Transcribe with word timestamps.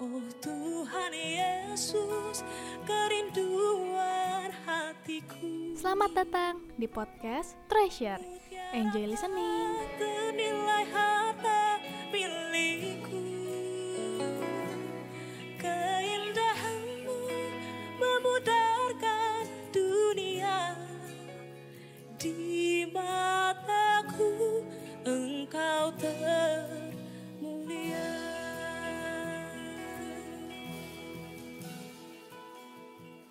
Oh 0.00 0.24
Tuhan 0.40 1.12
Yesus, 1.12 2.40
kerinduan 2.88 4.48
hatiku. 4.64 5.76
Selamat 5.76 6.24
datang 6.24 6.64
di 6.80 6.88
podcast 6.88 7.52
Treasure. 7.68 8.16
Enjoy 8.72 9.04
listening. 9.04 9.79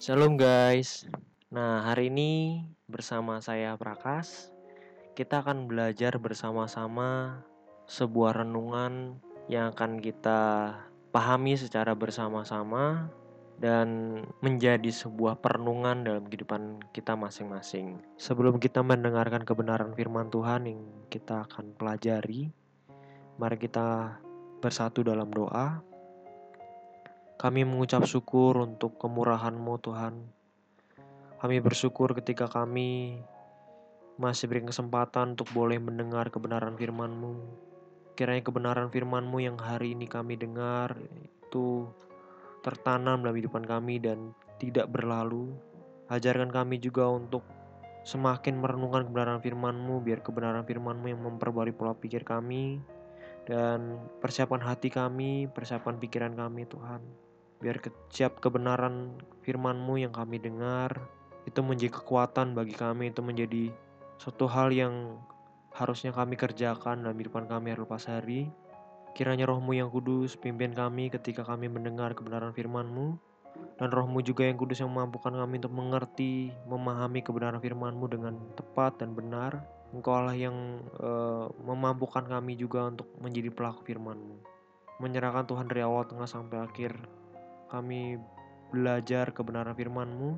Shalom 0.09 0.41
guys. 0.41 1.05
Nah, 1.53 1.85
hari 1.85 2.09
ini 2.09 2.65
bersama 2.89 3.37
saya 3.45 3.77
Prakas, 3.77 4.49
kita 5.13 5.45
akan 5.45 5.69
belajar 5.69 6.17
bersama-sama 6.17 7.37
sebuah 7.85 8.41
renungan 8.41 9.21
yang 9.53 9.69
akan 9.69 10.01
kita 10.01 10.73
pahami 11.13 11.53
secara 11.61 11.93
bersama-sama 11.93 13.13
dan 13.61 14.17
menjadi 14.41 14.89
sebuah 14.89 15.45
perenungan 15.45 16.01
dalam 16.01 16.25
kehidupan 16.25 16.89
kita 16.89 17.13
masing-masing. 17.13 18.01
Sebelum 18.17 18.57
kita 18.57 18.81
mendengarkan 18.81 19.45
kebenaran 19.45 19.93
firman 19.93 20.33
Tuhan 20.33 20.65
yang 20.65 20.81
kita 21.13 21.45
akan 21.45 21.77
pelajari, 21.77 22.49
mari 23.37 23.61
kita 23.61 24.17
bersatu 24.57 25.05
dalam 25.05 25.29
doa. 25.29 25.85
Kami 27.39 27.63
mengucap 27.63 28.03
syukur 28.03 28.59
untuk 28.59 28.99
kemurahan-Mu 28.99 29.79
Tuhan. 29.79 30.11
Kami 31.39 31.63
bersyukur 31.63 32.11
ketika 32.11 32.51
kami 32.51 33.15
masih 34.19 34.51
beri 34.51 34.67
kesempatan 34.67 35.39
untuk 35.39 35.47
boleh 35.55 35.79
mendengar 35.79 36.27
kebenaran 36.35 36.75
firman-Mu. 36.75 37.39
Kiranya 38.19 38.43
kebenaran 38.43 38.91
firman-Mu 38.91 39.39
yang 39.39 39.55
hari 39.55 39.95
ini 39.95 40.03
kami 40.03 40.35
dengar 40.35 40.99
itu 41.23 41.87
tertanam 42.59 43.23
dalam 43.23 43.31
kehidupan 43.31 43.63
kami 43.63 44.03
dan 44.03 44.35
tidak 44.59 44.91
berlalu. 44.91 45.55
Ajarkan 46.11 46.51
kami 46.51 46.75
juga 46.83 47.07
untuk 47.07 47.47
semakin 48.03 48.59
merenungkan 48.59 49.07
kebenaran 49.07 49.39
firman-Mu 49.39 50.03
biar 50.03 50.19
kebenaran 50.19 50.67
firman-Mu 50.67 51.07
yang 51.07 51.23
memperbarui 51.23 51.71
pola 51.71 51.95
pikir 51.95 52.27
kami 52.27 52.83
dan 53.47 53.95
persiapan 54.19 54.59
hati 54.59 54.91
kami, 54.91 55.47
persiapan 55.47 55.95
pikiran 56.03 56.35
kami 56.35 56.67
Tuhan 56.67 57.28
biar 57.59 57.83
ke, 57.83 57.91
siap 58.11 58.39
kebenaran 58.39 59.19
firman-Mu 59.43 59.99
yang 59.99 60.15
kami 60.15 60.39
dengar. 60.39 60.95
Itu 61.43 61.63
menjadi 61.63 61.99
kekuatan 61.99 62.55
bagi 62.55 62.75
kami. 62.75 63.11
Itu 63.11 63.21
menjadi 63.21 63.71
suatu 64.19 64.47
hal 64.47 64.71
yang 64.71 65.19
harusnya 65.75 66.11
kami 66.11 66.35
kerjakan 66.35 67.05
dalam 67.05 67.15
kehidupan 67.15 67.47
kami 67.47 67.71
hari 67.75 67.81
lepas 67.83 68.07
hari. 68.07 68.49
Kiranya 69.13 69.49
rohmu 69.49 69.75
yang 69.75 69.91
kudus 69.91 70.39
pimpin 70.39 70.71
kami 70.71 71.11
ketika 71.11 71.43
kami 71.43 71.67
mendengar 71.67 72.15
kebenaran 72.15 72.55
firman-Mu. 72.55 73.19
Dan 73.75 73.89
rohmu 73.91 74.23
juga 74.23 74.47
yang 74.47 74.55
kudus 74.55 74.79
yang 74.79 74.91
memampukan 74.91 75.35
kami 75.35 75.59
untuk 75.59 75.73
mengerti 75.75 76.53
memahami 76.69 77.19
kebenaran 77.19 77.59
firman-Mu 77.59 78.05
dengan 78.07 78.33
tepat 78.55 79.03
dan 79.03 79.11
benar. 79.11 79.59
Engkau 79.89 80.13
Allah 80.13 80.37
yang 80.37 80.85
uh, 81.01 81.49
memampukan 81.65 82.21
kami 82.21 82.53
juga 82.53 82.87
untuk 82.87 83.09
menjadi 83.17 83.49
pelaku 83.49 83.83
firman-Mu. 83.89 84.37
Menyerahkan 85.01 85.49
Tuhan 85.49 85.65
dari 85.65 85.81
awal 85.81 86.05
tengah 86.05 86.29
sampai 86.29 86.61
akhir 86.61 86.93
kami 87.69 88.17
belajar 88.73 89.29
kebenaran 89.33 89.77
firman-Mu. 89.77 90.37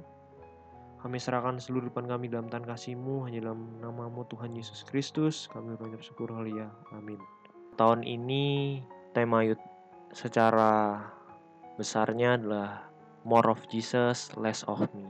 Kami 1.02 1.18
serahkan 1.18 1.58
seluruh 1.58 1.90
depan 1.90 2.06
kami 2.06 2.30
dalam 2.30 2.46
tangan 2.46 2.78
kasih-Mu 2.78 3.26
hanya 3.26 3.50
dalam 3.50 3.82
namamu 3.82 4.22
Tuhan 4.30 4.54
Yesus 4.54 4.86
Kristus. 4.86 5.50
Kami 5.50 5.74
mengucap 5.74 6.06
syukur 6.06 6.30
halia. 6.30 6.70
Amin. 6.94 7.18
Tahun 7.80 8.06
ini 8.06 8.78
tema 9.18 9.42
yud 9.42 9.58
secara 10.14 11.02
besarnya 11.80 12.38
adalah 12.38 12.86
More 13.26 13.50
of 13.50 13.66
Jesus, 13.74 14.30
Less 14.38 14.62
of 14.70 14.86
Me. 14.94 15.10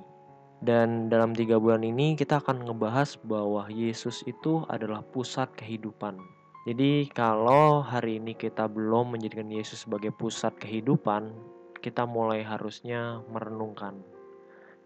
Dan 0.62 1.10
dalam 1.10 1.34
tiga 1.34 1.58
bulan 1.58 1.82
ini 1.82 2.14
kita 2.14 2.38
akan 2.38 2.70
ngebahas 2.70 3.18
bahwa 3.26 3.66
Yesus 3.68 4.22
itu 4.30 4.62
adalah 4.70 5.02
pusat 5.10 5.50
kehidupan. 5.58 6.22
Jadi 6.70 7.10
kalau 7.10 7.82
hari 7.82 8.22
ini 8.22 8.38
kita 8.38 8.70
belum 8.70 9.18
menjadikan 9.18 9.50
Yesus 9.50 9.90
sebagai 9.90 10.14
pusat 10.14 10.54
kehidupan, 10.62 11.34
kita 11.82 12.06
mulai 12.06 12.46
harusnya 12.46 13.26
merenungkan 13.28 14.00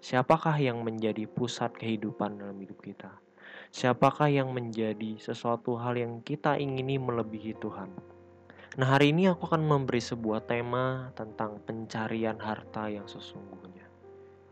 siapakah 0.06 0.54
yang 0.62 0.86
menjadi 0.86 1.26
pusat 1.26 1.74
kehidupan 1.74 2.38
dalam 2.38 2.62
hidup 2.62 2.78
kita. 2.86 3.10
Siapakah 3.74 4.30
yang 4.30 4.54
menjadi 4.54 5.18
sesuatu 5.18 5.82
hal 5.82 5.98
yang 5.98 6.22
kita 6.22 6.62
ingini 6.62 7.02
melebihi 7.02 7.58
Tuhan. 7.58 7.90
Nah, 8.78 8.86
hari 8.86 9.10
ini 9.18 9.26
aku 9.26 9.50
akan 9.50 9.66
memberi 9.66 9.98
sebuah 9.98 10.46
tema 10.46 11.10
tentang 11.18 11.58
pencarian 11.66 12.38
harta 12.38 12.86
yang 12.86 13.10
sesungguhnya. 13.10 13.90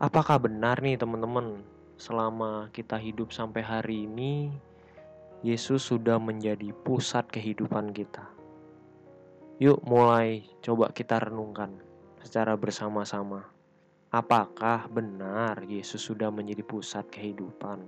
Apakah 0.02 0.42
benar 0.42 0.82
nih, 0.82 0.98
teman-teman, 0.98 1.62
selama 2.02 2.66
kita 2.74 2.98
hidup 2.98 3.30
sampai 3.30 3.62
hari 3.62 4.10
ini, 4.10 4.50
Yesus 5.46 5.86
sudah 5.86 6.18
menjadi 6.18 6.74
pusat 6.82 7.30
kehidupan 7.30 7.94
kita? 7.94 8.26
Yuk, 9.62 9.78
mulai 9.86 10.42
coba 10.66 10.90
kita 10.90 11.22
renungkan 11.30 11.93
secara 12.24 12.56
bersama-sama. 12.56 13.44
Apakah 14.08 14.88
benar 14.88 15.60
Yesus 15.68 16.00
sudah 16.00 16.32
menjadi 16.32 16.64
pusat 16.64 17.04
kehidupan? 17.12 17.84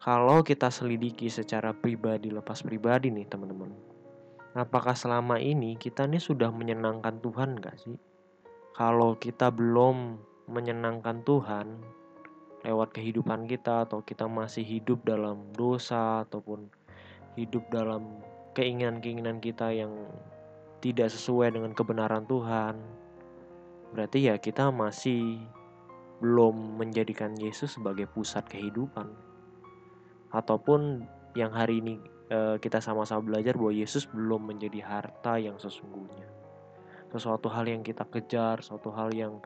Kalau 0.00 0.40
kita 0.40 0.72
selidiki 0.72 1.28
secara 1.28 1.76
pribadi 1.76 2.32
lepas 2.32 2.64
pribadi 2.64 3.12
nih 3.12 3.28
teman-teman. 3.28 3.68
Apakah 4.56 4.96
selama 4.96 5.36
ini 5.36 5.76
kita 5.76 6.08
nih 6.08 6.18
sudah 6.18 6.48
menyenangkan 6.48 7.20
Tuhan 7.20 7.60
gak 7.60 7.76
sih? 7.76 8.00
Kalau 8.72 9.20
kita 9.20 9.52
belum 9.52 10.16
menyenangkan 10.48 11.20
Tuhan 11.22 11.66
lewat 12.64 12.96
kehidupan 12.96 13.44
kita 13.44 13.84
atau 13.84 14.00
kita 14.00 14.24
masih 14.24 14.64
hidup 14.64 15.04
dalam 15.04 15.44
dosa 15.52 16.24
ataupun 16.24 16.68
hidup 17.36 17.62
dalam 17.68 18.24
keinginan-keinginan 18.56 19.38
kita 19.38 19.68
yang 19.70 19.92
tidak 20.80 21.12
sesuai 21.12 21.54
dengan 21.54 21.76
kebenaran 21.76 22.24
Tuhan, 22.24 22.80
berarti 23.90 24.30
ya 24.30 24.38
kita 24.38 24.70
masih 24.70 25.38
belum 26.20 26.76
menjadikan 26.76 27.34
Yesus 27.40 27.80
sebagai 27.80 28.06
pusat 28.06 28.44
kehidupan. 28.46 29.08
Ataupun 30.30 31.02
yang 31.34 31.50
hari 31.50 31.82
ini 31.82 31.98
e, 32.30 32.60
kita 32.62 32.78
sama-sama 32.78 33.24
belajar 33.24 33.56
bahwa 33.56 33.72
Yesus 33.74 34.06
belum 34.06 34.52
menjadi 34.52 34.84
harta 34.84 35.40
yang 35.40 35.56
sesungguhnya. 35.56 36.28
Sesuatu 37.10 37.50
hal 37.50 37.66
yang 37.66 37.82
kita 37.82 38.06
kejar 38.06 38.62
sesuatu 38.62 38.94
hal 38.94 39.10
yang 39.10 39.42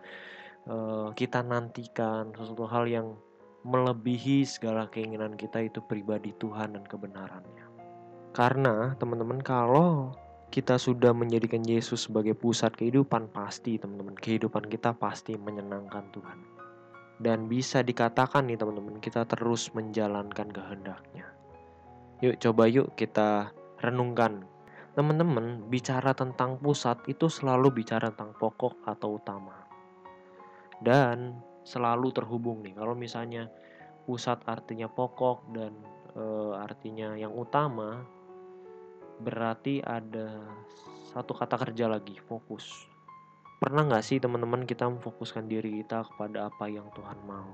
e, 0.69 0.77
kita 1.17 1.41
nantikan 1.41 2.35
sesuatu 2.37 2.69
hal 2.69 2.85
yang 2.85 3.17
melebihi 3.65 4.45
segala 4.45 4.85
keinginan 4.93 5.41
kita 5.41 5.65
itu 5.65 5.81
pribadi 5.81 6.37
Tuhan 6.37 6.77
dan 6.77 6.85
kebenarannya. 6.85 7.65
Karena 8.37 8.93
teman-teman 9.01 9.41
kalau 9.41 10.13
kita 10.55 10.79
sudah 10.79 11.11
menjadikan 11.11 11.67
Yesus 11.67 12.07
sebagai 12.07 12.39
pusat 12.39 12.79
kehidupan, 12.79 13.27
pasti 13.35 13.75
teman-teman, 13.75 14.15
kehidupan 14.15 14.71
kita 14.71 14.95
pasti 14.95 15.35
menyenangkan 15.35 16.07
Tuhan. 16.15 16.39
Dan 17.19 17.51
bisa 17.51 17.83
dikatakan 17.83 18.47
nih 18.47 18.55
teman-teman, 18.55 19.03
kita 19.03 19.27
terus 19.27 19.75
menjalankan 19.75 20.55
kehendaknya. 20.55 21.27
Yuk 22.23 22.39
coba 22.39 22.71
yuk 22.71 22.95
kita 22.95 23.51
renungkan. 23.83 24.47
Teman-teman, 24.95 25.67
bicara 25.67 26.15
tentang 26.15 26.63
pusat 26.63 27.03
itu 27.11 27.27
selalu 27.27 27.83
bicara 27.83 28.15
tentang 28.15 28.39
pokok 28.39 28.79
atau 28.87 29.19
utama. 29.19 29.59
Dan 30.79 31.35
selalu 31.67 32.15
terhubung 32.15 32.63
nih. 32.63 32.79
Kalau 32.79 32.95
misalnya 32.95 33.51
pusat 34.07 34.39
artinya 34.47 34.87
pokok 34.87 35.51
dan 35.51 35.75
e, 36.15 36.23
artinya 36.63 37.19
yang 37.19 37.35
utama, 37.35 38.07
berarti 39.23 39.85
ada 39.85 40.43
satu 41.15 41.31
kata 41.31 41.55
kerja 41.61 41.87
lagi 41.87 42.19
fokus. 42.19 42.91
Pernah 43.63 43.87
nggak 43.87 44.05
sih 44.05 44.19
teman-teman 44.19 44.67
kita 44.67 44.91
memfokuskan 44.91 45.47
diri 45.47 45.81
kita 45.81 46.03
kepada 46.05 46.51
apa 46.51 46.67
yang 46.67 46.91
Tuhan 46.93 47.19
mau? 47.25 47.49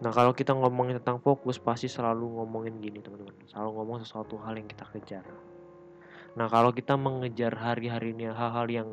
Nah 0.00 0.12
kalau 0.12 0.32
kita 0.32 0.56
ngomongin 0.56 1.00
tentang 1.00 1.20
fokus 1.20 1.60
pasti 1.60 1.88
selalu 1.88 2.40
ngomongin 2.40 2.80
gini 2.80 3.00
teman-teman. 3.00 3.34
Selalu 3.48 3.70
ngomong 3.76 3.96
sesuatu 4.04 4.40
hal 4.40 4.56
yang 4.56 4.68
kita 4.68 4.84
kejar. 4.92 5.24
Nah 6.36 6.46
kalau 6.46 6.70
kita 6.70 6.94
mengejar 6.94 7.52
hari-hari 7.56 8.14
ini 8.14 8.30
hal-hal 8.30 8.68
yang 8.70 8.88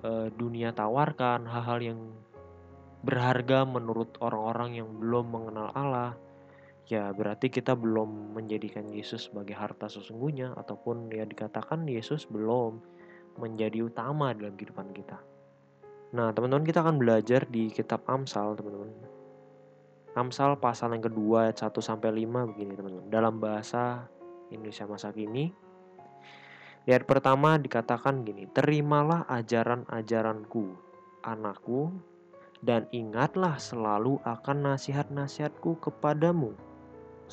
e, 0.00 0.32
dunia 0.34 0.72
tawarkan 0.72 1.46
hal-hal 1.46 1.78
yang 1.82 2.00
berharga 3.04 3.68
menurut 3.68 4.16
orang-orang 4.24 4.80
yang 4.80 4.88
belum 4.96 5.28
mengenal 5.28 5.68
Allah 5.76 6.16
ya 6.84 7.08
berarti 7.16 7.48
kita 7.48 7.72
belum 7.72 8.36
menjadikan 8.36 8.92
Yesus 8.92 9.32
sebagai 9.32 9.56
harta 9.56 9.88
sesungguhnya 9.88 10.52
ataupun 10.52 11.08
ya 11.08 11.24
dikatakan 11.24 11.88
Yesus 11.88 12.28
belum 12.28 12.80
menjadi 13.40 13.88
utama 13.88 14.36
dalam 14.36 14.54
kehidupan 14.54 14.92
kita. 14.92 15.18
Nah, 16.14 16.30
teman-teman 16.30 16.62
kita 16.62 16.84
akan 16.84 16.96
belajar 17.00 17.42
di 17.50 17.72
kitab 17.74 18.06
Amsal, 18.06 18.54
teman-teman. 18.54 18.94
Amsal 20.14 20.54
pasal 20.62 20.94
yang 20.94 21.02
kedua 21.02 21.50
ayat 21.50 21.58
1 21.58 21.82
sampai 21.82 22.22
5 22.22 22.46
begini, 22.54 22.78
teman-teman. 22.78 23.10
Dalam 23.10 23.42
bahasa 23.42 24.06
Indonesia 24.54 24.86
masa 24.86 25.10
kini, 25.10 25.50
ayat 26.86 27.02
pertama 27.02 27.58
dikatakan 27.58 28.22
gini, 28.22 28.46
"Terimalah 28.46 29.26
ajaran-ajaranku, 29.26 30.78
anakku, 31.26 31.90
dan 32.62 32.86
ingatlah 32.94 33.58
selalu 33.58 34.22
akan 34.22 34.70
nasihat-nasihatku 34.70 35.82
kepadamu." 35.82 36.54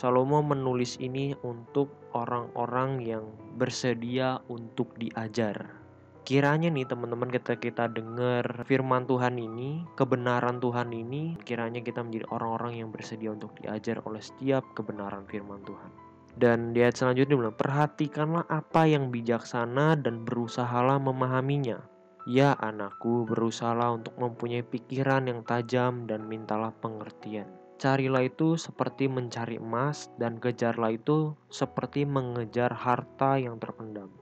Salomo 0.02 0.42
menulis 0.42 0.98
ini 0.98 1.38
untuk 1.46 1.94
orang-orang 2.18 3.06
yang 3.06 3.22
bersedia 3.62 4.42
untuk 4.50 4.98
diajar. 4.98 5.78
Kiranya 6.26 6.74
nih 6.74 6.90
teman-teman 6.90 7.30
kita 7.30 7.54
kita 7.62 7.86
dengar 7.86 8.66
firman 8.66 9.06
Tuhan 9.06 9.38
ini, 9.38 9.86
kebenaran 9.94 10.58
Tuhan 10.58 10.90
ini, 10.90 11.38
kiranya 11.46 11.86
kita 11.86 12.02
menjadi 12.02 12.26
orang-orang 12.34 12.82
yang 12.82 12.90
bersedia 12.90 13.30
untuk 13.30 13.54
diajar 13.62 14.02
oleh 14.10 14.26
setiap 14.26 14.66
kebenaran 14.74 15.22
firman 15.30 15.62
Tuhan. 15.70 15.94
Dan 16.34 16.74
di 16.74 16.82
ayat 16.82 16.98
selanjutnya 16.98 17.38
bilang, 17.38 17.54
perhatikanlah 17.54 18.50
apa 18.50 18.90
yang 18.90 19.14
bijaksana 19.14 20.02
dan 20.02 20.26
berusahalah 20.26 20.98
memahaminya. 20.98 21.78
Ya 22.26 22.58
anakku, 22.58 23.30
berusahalah 23.30 24.02
untuk 24.02 24.18
mempunyai 24.18 24.66
pikiran 24.66 25.30
yang 25.30 25.46
tajam 25.46 26.10
dan 26.10 26.26
mintalah 26.26 26.74
pengertian. 26.82 27.61
Carilah 27.82 28.30
itu 28.30 28.62
seperti 28.62 29.10
mencari 29.10 29.58
emas 29.58 30.14
dan 30.22 30.38
kejarlah 30.38 30.94
itu 30.94 31.34
seperti 31.50 32.06
mengejar 32.06 32.70
harta 32.70 33.42
yang 33.42 33.58
terpendam. 33.58 34.14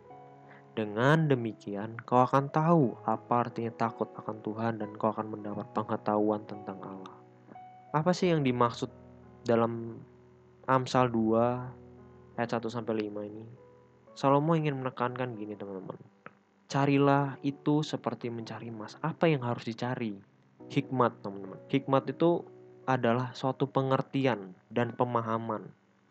Dengan 0.80 1.28
demikian, 1.28 2.00
kau 2.08 2.24
akan 2.24 2.48
tahu 2.56 2.96
apa 3.04 3.44
artinya 3.44 3.76
takut 3.76 4.08
akan 4.16 4.40
Tuhan 4.48 4.80
dan 4.80 4.96
kau 4.96 5.12
akan 5.12 5.36
mendapat 5.36 5.68
pengetahuan 5.76 6.40
tentang 6.48 6.80
Allah. 6.80 7.20
Apa 7.92 8.16
sih 8.16 8.32
yang 8.32 8.48
dimaksud 8.48 8.88
dalam 9.44 10.00
Amsal 10.64 11.12
2 11.12 12.40
ayat 12.40 12.56
1 12.56 12.64
sampai 12.72 13.12
5 13.12 13.28
ini? 13.28 13.44
Salomo 14.16 14.56
ingin 14.56 14.80
menekankan 14.80 15.36
gini, 15.36 15.60
teman-teman. 15.60 16.00
Carilah 16.72 17.36
itu 17.44 17.84
seperti 17.84 18.32
mencari 18.32 18.72
emas. 18.72 18.96
Apa 19.04 19.28
yang 19.28 19.44
harus 19.44 19.68
dicari? 19.68 20.16
Hikmat, 20.72 21.20
teman-teman. 21.20 21.60
Hikmat 21.68 22.08
itu 22.08 22.48
adalah 22.89 23.30
suatu 23.38 23.69
pengertian 23.69 24.57
dan 24.74 24.97
pemahaman. 24.97 25.69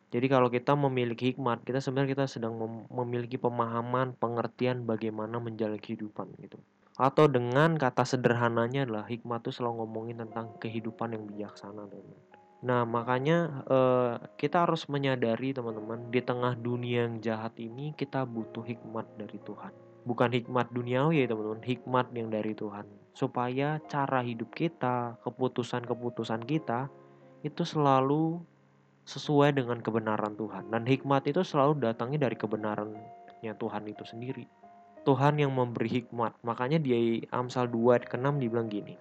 Jadi 0.09 0.27
kalau 0.31 0.47
kita 0.49 0.79
memiliki 0.79 1.35
hikmat, 1.35 1.67
kita 1.67 1.83
sebenarnya 1.83 2.15
kita 2.15 2.25
sedang 2.31 2.55
mem 2.55 2.87
memiliki 2.89 3.37
pemahaman, 3.37 4.15
pengertian 4.17 4.87
bagaimana 4.87 5.43
menjalani 5.43 5.83
kehidupan 5.83 6.33
gitu. 6.39 6.57
Atau 6.95 7.27
dengan 7.27 7.75
kata 7.75 8.07
sederhananya 8.07 8.87
adalah 8.87 9.05
hikmat 9.11 9.45
itu 9.45 9.59
selalu 9.59 9.85
ngomongin 9.85 10.23
tentang 10.23 10.55
kehidupan 10.63 11.13
yang 11.13 11.29
bijaksana, 11.29 11.91
teman. 11.91 12.19
Nah, 12.59 12.83
makanya 12.89 13.63
eh, 13.69 14.15
kita 14.41 14.65
harus 14.65 14.89
menyadari 14.89 15.53
teman-teman 15.53 16.09
di 16.09 16.25
tengah 16.25 16.57
dunia 16.57 17.07
yang 17.07 17.21
jahat 17.21 17.55
ini 17.61 17.93
kita 17.93 18.25
butuh 18.25 18.65
hikmat 18.65 19.07
dari 19.19 19.39
Tuhan. 19.45 19.75
Bukan 20.09 20.31
hikmat 20.33 20.73
duniawi 20.73 21.23
ya 21.23 21.27
teman-teman, 21.29 21.63
hikmat 21.63 22.07
yang 22.17 22.33
dari 22.33 22.57
Tuhan 22.57 22.89
supaya 23.19 23.83
cara 23.91 24.23
hidup 24.23 24.55
kita, 24.55 25.19
keputusan-keputusan 25.27 26.47
kita 26.47 26.87
itu 27.43 27.67
selalu 27.67 28.39
sesuai 29.11 29.59
dengan 29.59 29.83
kebenaran 29.83 30.39
Tuhan. 30.39 30.71
Dan 30.71 30.87
hikmat 30.87 31.27
itu 31.27 31.43
selalu 31.43 31.83
datangnya 31.83 32.31
dari 32.31 32.39
kebenarannya 32.39 33.53
Tuhan 33.59 33.91
itu 33.91 34.07
sendiri. 34.07 34.47
Tuhan 35.03 35.43
yang 35.43 35.51
memberi 35.51 35.99
hikmat. 35.99 36.39
Makanya 36.47 36.79
di 36.79 37.27
Amsal 37.35 37.67
2 37.67 37.99
ayat 37.99 38.07
ke-6 38.07 38.39
dibilang 38.39 38.71
gini. 38.71 38.95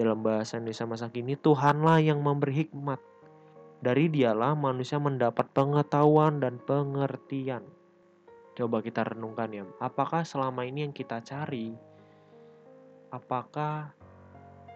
Dalam 0.00 0.24
bahasa 0.24 0.56
Indonesia 0.56 0.88
masa 0.88 1.12
kini, 1.12 1.36
Tuhanlah 1.36 2.00
yang 2.00 2.24
memberi 2.24 2.64
hikmat. 2.64 3.02
Dari 3.84 4.08
dialah 4.08 4.56
manusia 4.56 4.96
mendapat 4.96 5.44
pengetahuan 5.52 6.40
dan 6.40 6.56
pengertian. 6.64 7.68
Coba 8.56 8.80
kita 8.80 9.04
renungkan 9.04 9.52
ya, 9.52 9.62
apakah 9.78 10.24
selama 10.24 10.66
ini 10.66 10.88
yang 10.88 10.94
kita 10.94 11.22
cari 11.22 11.74
apakah 13.08 13.92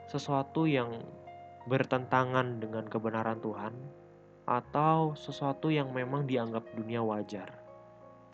sesuatu 0.09 0.69
yang 0.69 1.05
bertentangan 1.67 2.59
dengan 2.59 2.85
kebenaran 2.91 3.39
Tuhan 3.39 3.73
atau 4.45 5.15
sesuatu 5.15 5.71
yang 5.71 5.95
memang 5.95 6.27
dianggap 6.27 6.67
dunia 6.75 7.01
wajar. 7.01 7.63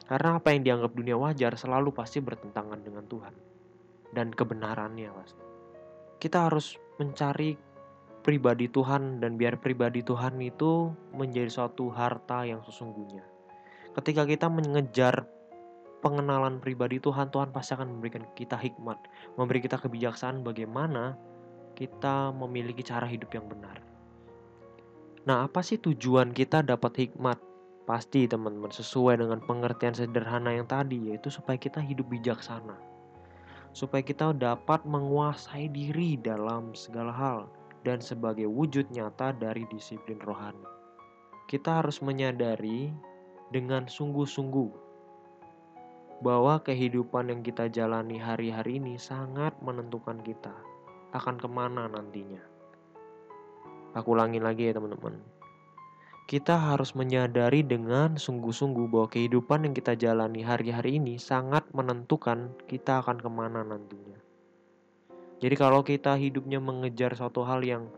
Karena 0.09 0.41
apa 0.41 0.57
yang 0.57 0.65
dianggap 0.65 0.93
dunia 0.97 1.21
wajar 1.21 1.53
selalu 1.61 1.93
pasti 1.93 2.25
bertentangan 2.25 2.81
dengan 2.81 3.05
Tuhan 3.05 3.35
dan 4.17 4.33
kebenarannya 4.33 5.13
pasti. 5.13 5.45
Kita 6.19 6.49
harus 6.49 6.81
mencari 6.97 7.55
pribadi 8.25 8.67
Tuhan 8.73 9.21
dan 9.21 9.37
biar 9.37 9.61
pribadi 9.61 10.01
Tuhan 10.01 10.41
itu 10.41 10.91
menjadi 11.13 11.53
suatu 11.53 11.93
harta 11.93 12.49
yang 12.49 12.65
sesungguhnya. 12.65 13.23
Ketika 13.93 14.25
kita 14.25 14.49
mengejar 14.49 15.29
pengenalan 16.01 16.63
pribadi 16.63 17.03
Tuhan, 17.03 17.31
Tuhan 17.35 17.51
pasti 17.51 17.75
akan 17.75 17.99
memberikan 17.99 18.25
kita 18.39 18.55
hikmat, 18.55 18.99
memberi 19.35 19.63
kita 19.63 19.79
kebijaksanaan 19.79 20.47
bagaimana 20.47 21.19
kita 21.79 22.35
memiliki 22.35 22.83
cara 22.83 23.07
hidup 23.07 23.31
yang 23.35 23.47
benar. 23.47 23.79
Nah, 25.27 25.45
apa 25.45 25.61
sih 25.61 25.79
tujuan 25.79 26.33
kita 26.33 26.65
dapat 26.65 27.07
hikmat? 27.07 27.39
Pasti 27.85 28.29
teman-teman 28.29 28.69
sesuai 28.69 29.21
dengan 29.21 29.41
pengertian 29.45 29.97
sederhana 29.97 30.53
yang 30.53 30.69
tadi 30.69 31.09
yaitu 31.09 31.33
supaya 31.33 31.57
kita 31.57 31.81
hidup 31.81 32.05
bijaksana. 32.13 32.77
Supaya 33.73 34.05
kita 34.05 34.37
dapat 34.37 34.85
menguasai 34.85 35.73
diri 35.73 36.21
dalam 36.21 36.77
segala 36.77 37.13
hal 37.13 37.39
dan 37.87 38.01
sebagai 38.01 38.45
wujud 38.49 38.89
nyata 38.93 39.33
dari 39.37 39.65
disiplin 39.73 40.21
rohani. 40.21 40.65
Kita 41.49 41.81
harus 41.81 42.05
menyadari 42.05 42.93
dengan 43.49 43.89
sungguh-sungguh 43.89 44.88
bahwa 46.19 46.59
kehidupan 46.63 47.31
yang 47.31 47.41
kita 47.47 47.71
jalani 47.71 48.19
hari-hari 48.19 48.83
ini 48.83 48.99
sangat 48.99 49.55
menentukan 49.63 50.19
kita 50.27 50.55
akan 51.15 51.39
ke 51.39 51.49
mana 51.49 51.87
nantinya. 51.87 52.43
Aku 53.95 54.13
ulangi 54.19 54.43
lagi 54.43 54.69
ya 54.69 54.77
teman-teman. 54.77 55.17
Kita 56.29 56.61
harus 56.61 56.93
menyadari 56.93 57.65
dengan 57.65 58.21
sungguh-sungguh 58.21 58.93
bahwa 58.93 59.09
kehidupan 59.09 59.65
yang 59.65 59.73
kita 59.73 59.97
jalani 59.97 60.45
hari-hari 60.45 61.01
ini 61.01 61.17
sangat 61.17 61.65
menentukan 61.73 62.53
kita 62.69 63.01
akan 63.01 63.17
ke 63.17 63.31
mana 63.33 63.65
nantinya. 63.65 64.21
Jadi 65.41 65.55
kalau 65.57 65.81
kita 65.81 66.21
hidupnya 66.21 66.61
mengejar 66.61 67.17
suatu 67.17 67.47
hal 67.49 67.65
yang 67.65 67.89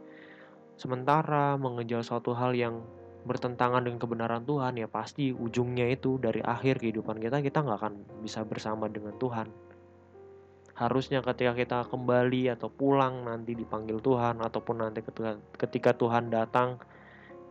sementara, 0.79 1.59
mengejar 1.59 2.07
suatu 2.07 2.37
hal 2.37 2.55
yang 2.55 2.87
bertentangan 3.21 3.85
dengan 3.85 4.01
kebenaran 4.01 4.43
Tuhan 4.49 4.81
ya 4.81 4.89
pasti 4.89 5.33
ujungnya 5.33 5.93
itu 5.93 6.17
dari 6.17 6.41
akhir 6.41 6.81
kehidupan 6.81 7.21
kita 7.21 7.45
kita 7.45 7.61
nggak 7.61 7.79
akan 7.79 7.95
bisa 8.25 8.41
bersama 8.49 8.89
dengan 8.89 9.13
Tuhan. 9.21 9.49
Harusnya 10.73 11.21
ketika 11.21 11.53
kita 11.53 11.79
kembali 11.93 12.57
atau 12.57 12.73
pulang 12.73 13.29
nanti 13.29 13.53
dipanggil 13.53 14.01
Tuhan 14.01 14.41
ataupun 14.41 14.81
nanti 14.81 15.05
ketika, 15.61 15.93
Tuhan 15.93 16.33
datang 16.33 16.81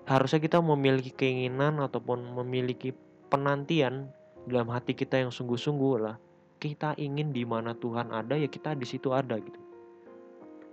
harusnya 0.10 0.42
kita 0.42 0.58
memiliki 0.58 1.14
keinginan 1.14 1.78
ataupun 1.78 2.34
memiliki 2.42 2.90
penantian 3.30 4.10
dalam 4.50 4.74
hati 4.74 4.98
kita 4.98 5.22
yang 5.22 5.30
sungguh-sungguh 5.30 5.96
lah. 6.02 6.18
Kita 6.58 6.98
ingin 6.98 7.30
di 7.30 7.46
mana 7.46 7.78
Tuhan 7.78 8.10
ada 8.10 8.34
ya 8.34 8.50
kita 8.50 8.74
di 8.74 8.90
situ 8.90 9.14
ada 9.14 9.38
gitu. 9.38 9.62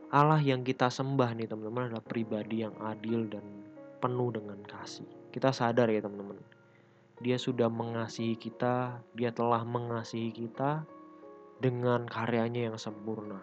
Allah 0.09 0.41
yang 0.41 0.65
kita 0.65 0.89
sembah 0.89 1.37
nih 1.37 1.53
teman-teman 1.53 1.93
adalah 1.93 2.07
pribadi 2.09 2.65
yang 2.65 2.73
adil 2.81 3.29
dan 3.29 3.45
penuh 4.07 4.31
dengan 4.31 4.63
kasih. 4.63 5.11
Kita 5.35 5.51
sadar 5.51 5.91
ya 5.91 5.99
teman-teman. 5.99 6.39
Dia 7.19 7.35
sudah 7.43 7.67
mengasihi 7.67 8.39
kita, 8.39 9.03
dia 9.19 9.35
telah 9.35 9.67
mengasihi 9.67 10.31
kita 10.31 10.87
dengan 11.59 12.07
karyanya 12.07 12.71
yang 12.71 12.79
sempurna. 12.79 13.43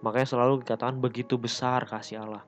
Makanya 0.00 0.32
selalu 0.32 0.64
dikatakan 0.64 1.04
begitu 1.04 1.36
besar 1.36 1.84
kasih 1.84 2.24
Allah. 2.24 2.40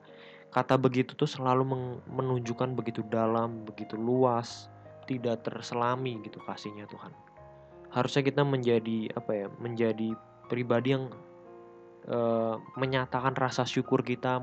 Kata 0.49 0.81
begitu 0.81 1.13
tuh 1.13 1.29
selalu 1.29 1.65
menunjukkan 2.09 2.73
begitu 2.73 3.05
dalam, 3.05 3.61
begitu 3.69 3.93
luas, 3.93 4.69
tidak 5.05 5.45
terselami 5.45 6.17
gitu 6.25 6.41
kasihnya 6.41 6.89
Tuhan. 6.89 7.13
Harusnya 7.93 8.25
kita 8.25 8.41
menjadi 8.41 9.13
apa 9.13 9.31
ya? 9.33 9.47
Menjadi 9.61 10.17
pribadi 10.49 10.97
yang 10.97 11.13
uh, 12.09 12.57
menyatakan 12.77 13.37
rasa 13.37 13.65
syukur 13.65 14.01
kita, 14.01 14.41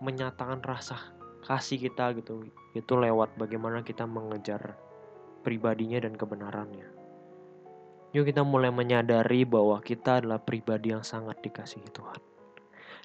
menyatakan 0.00 0.60
rasa 0.64 1.15
kasih 1.46 1.78
kita 1.78 2.12
gitu 2.18 2.50
itu 2.74 2.92
lewat 2.98 3.38
bagaimana 3.38 3.86
kita 3.86 4.04
mengejar 4.04 4.74
pribadinya 5.46 6.02
dan 6.02 6.18
kebenarannya 6.18 6.90
yuk 8.10 8.26
kita 8.26 8.42
mulai 8.42 8.74
menyadari 8.74 9.46
bahwa 9.46 9.78
kita 9.78 10.20
adalah 10.20 10.42
pribadi 10.42 10.90
yang 10.90 11.06
sangat 11.06 11.38
dikasihi 11.40 11.88
Tuhan 11.94 12.20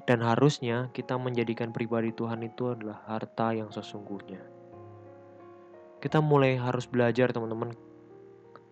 dan 0.10 0.26
harusnya 0.26 0.90
kita 0.92 1.16
menjadikan 1.22 1.70
pribadi 1.70 2.10
Tuhan 2.12 2.42
itu 2.42 2.74
adalah 2.74 3.06
harta 3.06 3.54
yang 3.54 3.70
sesungguhnya 3.70 4.42
kita 6.02 6.18
mulai 6.18 6.58
harus 6.58 6.90
belajar 6.90 7.30
teman-teman 7.30 7.78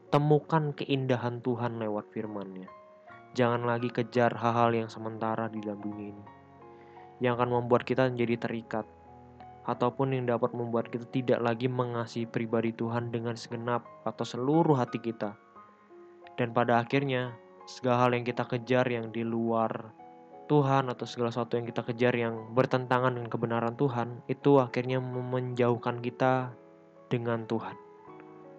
temukan 0.09 0.73
keindahan 0.73 1.37
Tuhan 1.45 1.77
lewat 1.77 2.09
firman-Nya 2.09 2.79
Jangan 3.37 3.61
lagi 3.61 3.93
kejar 3.93 4.33
hal-hal 4.33 4.73
yang 4.73 4.89
sementara 4.89 5.45
di 5.53 5.61
dalam 5.61 5.77
dunia 5.85 6.09
ini. 6.09 6.25
Yang 7.21 7.33
akan 7.37 7.49
membuat 7.61 7.85
kita 7.85 8.09
menjadi 8.09 8.49
terikat. 8.49 8.85
Ataupun 9.67 10.15
yang 10.15 10.25
dapat 10.29 10.55
membuat 10.55 10.87
kita 10.87 11.07
tidak 11.11 11.39
lagi 11.43 11.67
mengasihi 11.67 12.29
pribadi 12.29 12.71
Tuhan 12.75 13.11
dengan 13.11 13.35
segenap 13.35 13.83
atau 14.07 14.23
seluruh 14.23 14.77
hati 14.77 14.99
kita. 15.01 15.35
Dan 16.39 16.55
pada 16.55 16.79
akhirnya, 16.79 17.35
segala 17.67 18.07
hal 18.07 18.15
yang 18.15 18.25
kita 18.25 18.47
kejar 18.47 18.87
yang 18.87 19.11
di 19.11 19.27
luar 19.27 19.91
Tuhan 20.49 20.89
atau 20.89 21.05
segala 21.05 21.29
sesuatu 21.29 21.61
yang 21.61 21.69
kita 21.69 21.85
kejar 21.85 22.13
yang 22.17 22.55
bertentangan 22.57 23.13
dengan 23.13 23.29
kebenaran 23.29 23.75
Tuhan, 23.77 24.25
itu 24.25 24.57
akhirnya 24.57 24.97
menjauhkan 25.03 26.01
kita 26.01 26.55
dengan 27.11 27.45
Tuhan. 27.45 27.89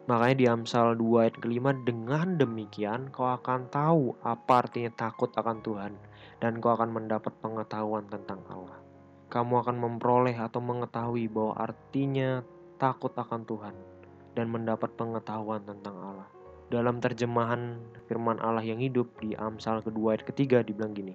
Makanya 0.07 0.37
di 0.39 0.47
Amsal 0.51 0.99
2 0.99 1.23
ayat 1.23 1.37
kelima, 1.39 1.71
dengan 1.75 2.35
demikian 2.35 3.15
kau 3.15 3.31
akan 3.31 3.71
tahu 3.71 4.15
apa 4.27 4.67
artinya 4.67 4.91
takut 4.95 5.31
akan 5.35 5.63
Tuhan 5.63 5.93
dan 6.43 6.59
kau 6.59 6.75
akan 6.75 6.91
mendapat 6.91 7.31
pengetahuan 7.39 8.07
tentang 8.11 8.43
Allah. 8.51 8.90
Kamu 9.31 9.63
akan 9.63 9.77
memperoleh 9.79 10.35
atau 10.35 10.59
mengetahui 10.59 11.31
bahwa 11.31 11.55
artinya 11.55 12.43
takut 12.83 13.15
akan 13.15 13.47
Tuhan 13.47 13.75
dan 14.35 14.51
mendapat 14.51 14.91
pengetahuan 14.99 15.63
tentang 15.63 15.95
Allah. 15.95 16.29
Dalam 16.71 16.99
terjemahan 16.99 17.79
firman 18.11 18.43
Allah 18.43 18.63
yang 18.63 18.83
hidup 18.83 19.07
di 19.23 19.39
Amsal 19.39 19.87
kedua 19.87 20.19
ayat 20.19 20.27
ketiga 20.27 20.67
dibilang 20.67 20.95
gini, 20.95 21.15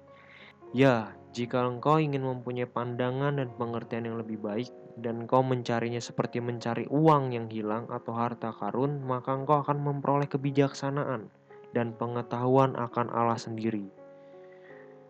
Ya, 0.76 1.16
jika 1.32 1.64
engkau 1.64 2.00
ingin 2.00 2.24
mempunyai 2.24 2.68
pandangan 2.68 3.40
dan 3.40 3.52
pengertian 3.56 4.08
yang 4.08 4.20
lebih 4.20 4.40
baik, 4.40 4.72
dan 5.00 5.28
engkau 5.28 5.44
mencarinya 5.44 6.00
seperti 6.00 6.40
mencari 6.40 6.88
uang 6.88 7.36
yang 7.36 7.48
hilang 7.52 7.88
atau 7.92 8.16
harta 8.16 8.56
karun, 8.56 9.04
maka 9.04 9.36
engkau 9.36 9.60
akan 9.64 9.84
memperoleh 9.84 10.28
kebijaksanaan 10.32 11.28
dan 11.76 11.92
pengetahuan 12.00 12.76
akan 12.80 13.12
Allah 13.12 13.36
sendiri. 13.36 13.92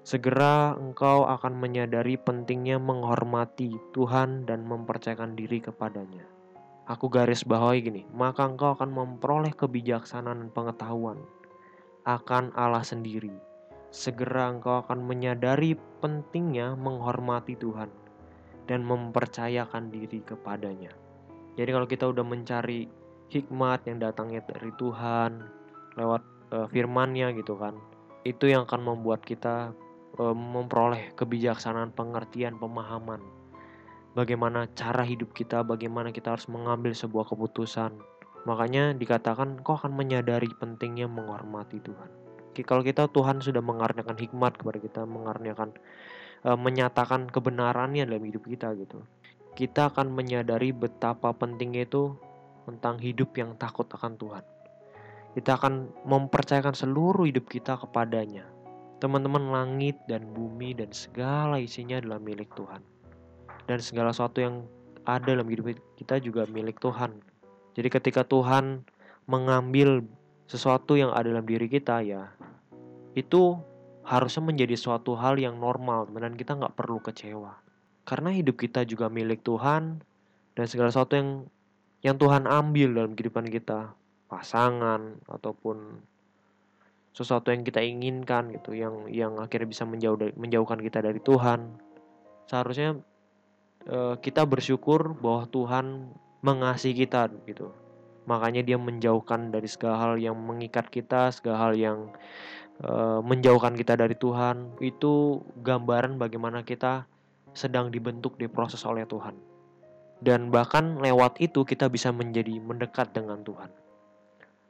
Segera 0.06 0.78
engkau 0.78 1.26
akan 1.26 1.58
menyadari 1.58 2.14
pentingnya 2.14 2.78
menghormati 2.78 3.74
Tuhan 3.90 4.46
dan 4.46 4.62
mempercayakan 4.70 5.34
diri 5.34 5.58
kepadanya. 5.66 6.30
Aku 6.86 7.10
garis 7.10 7.42
bawahi 7.42 7.82
gini, 7.82 8.04
maka 8.14 8.46
engkau 8.46 8.78
akan 8.78 8.94
memperoleh 8.94 9.50
kebijaksanaan 9.58 10.46
dan 10.46 10.50
pengetahuan 10.54 11.18
akan 12.06 12.54
Allah 12.54 12.86
sendiri 12.86 13.34
segera 13.96 14.52
engkau 14.52 14.84
akan 14.84 15.08
menyadari 15.08 15.80
pentingnya 16.04 16.76
menghormati 16.76 17.56
Tuhan 17.56 17.88
dan 18.68 18.84
mempercayakan 18.84 19.88
diri 19.88 20.20
kepadanya. 20.20 20.92
Jadi 21.56 21.70
kalau 21.72 21.88
kita 21.88 22.12
udah 22.12 22.28
mencari 22.28 22.92
hikmat 23.32 23.88
yang 23.88 24.04
datangnya 24.04 24.44
dari 24.44 24.76
Tuhan 24.76 25.32
lewat 25.96 26.24
uh, 26.52 26.68
firman-Nya 26.68 27.32
gitu 27.40 27.56
kan, 27.56 27.80
itu 28.28 28.52
yang 28.52 28.68
akan 28.68 28.84
membuat 28.84 29.24
kita 29.24 29.72
memperoleh 30.20 31.12
kebijaksanaan, 31.20 31.92
pengertian, 31.92 32.56
pemahaman. 32.56 33.20
Bagaimana 34.16 34.72
cara 34.72 35.04
hidup 35.04 35.36
kita, 35.36 35.64
bagaimana 35.68 36.16
kita 36.16 36.36
harus 36.36 36.48
mengambil 36.48 36.96
sebuah 36.96 37.28
keputusan. 37.28 38.00
Makanya 38.48 38.96
dikatakan 38.96 39.60
kau 39.60 39.76
akan 39.76 39.92
menyadari 39.92 40.48
pentingnya 40.56 41.10
menghormati 41.10 41.84
Tuhan 41.84 42.26
kalau 42.64 42.86
kita 42.86 43.12
Tuhan 43.12 43.44
sudah 43.44 43.60
mengarniakan 43.60 44.16
hikmat 44.16 44.56
kepada 44.56 44.78
kita, 44.80 45.02
mengarniakan 45.04 45.76
e, 46.46 46.50
menyatakan 46.56 47.28
kebenarannya 47.28 48.08
dalam 48.08 48.24
hidup 48.24 48.48
kita 48.48 48.72
gitu. 48.80 49.04
Kita 49.58 49.92
akan 49.92 50.14
menyadari 50.14 50.72
betapa 50.72 51.36
pentingnya 51.36 51.90
itu 51.90 52.16
tentang 52.64 53.02
hidup 53.02 53.36
yang 53.36 53.60
takut 53.60 53.90
akan 53.92 54.16
Tuhan. 54.16 54.44
Kita 55.36 55.60
akan 55.60 56.06
mempercayakan 56.08 56.72
seluruh 56.78 57.28
hidup 57.28 57.52
kita 57.52 57.76
kepadanya. 57.76 58.48
Teman-teman 59.06 59.54
langit 59.54 60.02
dan 60.10 60.26
bumi 60.34 60.74
dan 60.74 60.90
segala 60.90 61.62
isinya 61.62 62.02
adalah 62.02 62.18
milik 62.18 62.50
Tuhan. 62.58 62.82
Dan 63.70 63.78
segala 63.78 64.10
sesuatu 64.10 64.42
yang 64.42 64.66
ada 65.06 65.38
dalam 65.38 65.46
hidup 65.46 65.78
kita 65.94 66.18
juga 66.18 66.50
milik 66.50 66.82
Tuhan. 66.82 67.22
Jadi 67.78 67.94
ketika 67.94 68.26
Tuhan 68.26 68.82
mengambil 69.30 70.02
sesuatu 70.50 70.98
yang 70.98 71.10
ada 71.14 71.30
dalam 71.30 71.46
diri 71.46 71.66
kita 71.66 72.06
ya 72.06 72.30
itu 73.18 73.58
harusnya 74.06 74.46
menjadi 74.46 74.78
suatu 74.78 75.18
hal 75.18 75.42
yang 75.42 75.58
normal 75.58 76.06
dan 76.14 76.38
kita 76.38 76.54
nggak 76.54 76.78
perlu 76.78 77.02
kecewa 77.02 77.58
karena 78.06 78.30
hidup 78.30 78.62
kita 78.62 78.86
juga 78.86 79.10
milik 79.10 79.42
Tuhan 79.42 80.06
dan 80.54 80.66
segala 80.70 80.94
sesuatu 80.94 81.18
yang 81.18 81.30
yang 82.06 82.16
Tuhan 82.22 82.46
ambil 82.46 82.94
dalam 82.94 83.12
kehidupan 83.18 83.50
kita 83.50 83.98
pasangan 84.30 85.18
ataupun 85.26 86.06
sesuatu 87.16 87.48
yang 87.48 87.64
kita 87.64 87.80
inginkan 87.80 88.52
gitu 88.52 88.76
yang 88.76 89.08
yang 89.08 89.40
akhirnya 89.40 89.72
bisa 89.72 89.88
menjauh 89.88 90.20
dari, 90.20 90.36
menjauhkan 90.36 90.84
kita 90.84 91.00
dari 91.00 91.24
Tuhan. 91.24 91.80
Seharusnya 92.52 93.00
uh, 93.88 94.20
kita 94.20 94.44
bersyukur 94.44 95.16
bahwa 95.16 95.48
Tuhan 95.48 96.12
mengasihi 96.44 97.08
kita 97.08 97.32
gitu. 97.48 97.72
Makanya 98.28 98.68
dia 98.68 98.76
menjauhkan 98.76 99.48
dari 99.56 99.72
segala 99.72 99.96
hal 100.04 100.14
yang 100.20 100.36
mengikat 100.36 100.92
kita 100.92 101.32
segala 101.32 101.72
hal 101.72 101.74
yang 101.80 102.12
uh, 102.84 103.24
menjauhkan 103.24 103.80
kita 103.80 103.96
dari 103.96 104.20
Tuhan. 104.20 104.76
Itu 104.84 105.40
gambaran 105.64 106.20
bagaimana 106.20 106.68
kita 106.68 107.08
sedang 107.56 107.96
dibentuk 107.96 108.36
diproses 108.36 108.84
oleh 108.84 109.08
Tuhan. 109.08 109.40
Dan 110.20 110.52
bahkan 110.52 111.00
lewat 111.00 111.40
itu 111.40 111.64
kita 111.64 111.88
bisa 111.88 112.12
menjadi 112.12 112.60
mendekat 112.60 113.16
dengan 113.16 113.40
Tuhan 113.48 113.85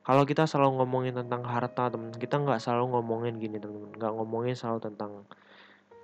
kalau 0.06 0.24
kita 0.24 0.46
selalu 0.46 0.86
ngomongin 0.86 1.18
tentang 1.18 1.42
harta 1.44 1.90
teman 1.90 2.14
kita 2.14 2.38
nggak 2.38 2.62
selalu 2.62 2.94
ngomongin 2.94 3.42
gini 3.42 3.58
teman 3.58 3.90
nggak 3.98 4.14
ngomongin 4.14 4.54
selalu 4.54 4.86
tentang 4.86 5.26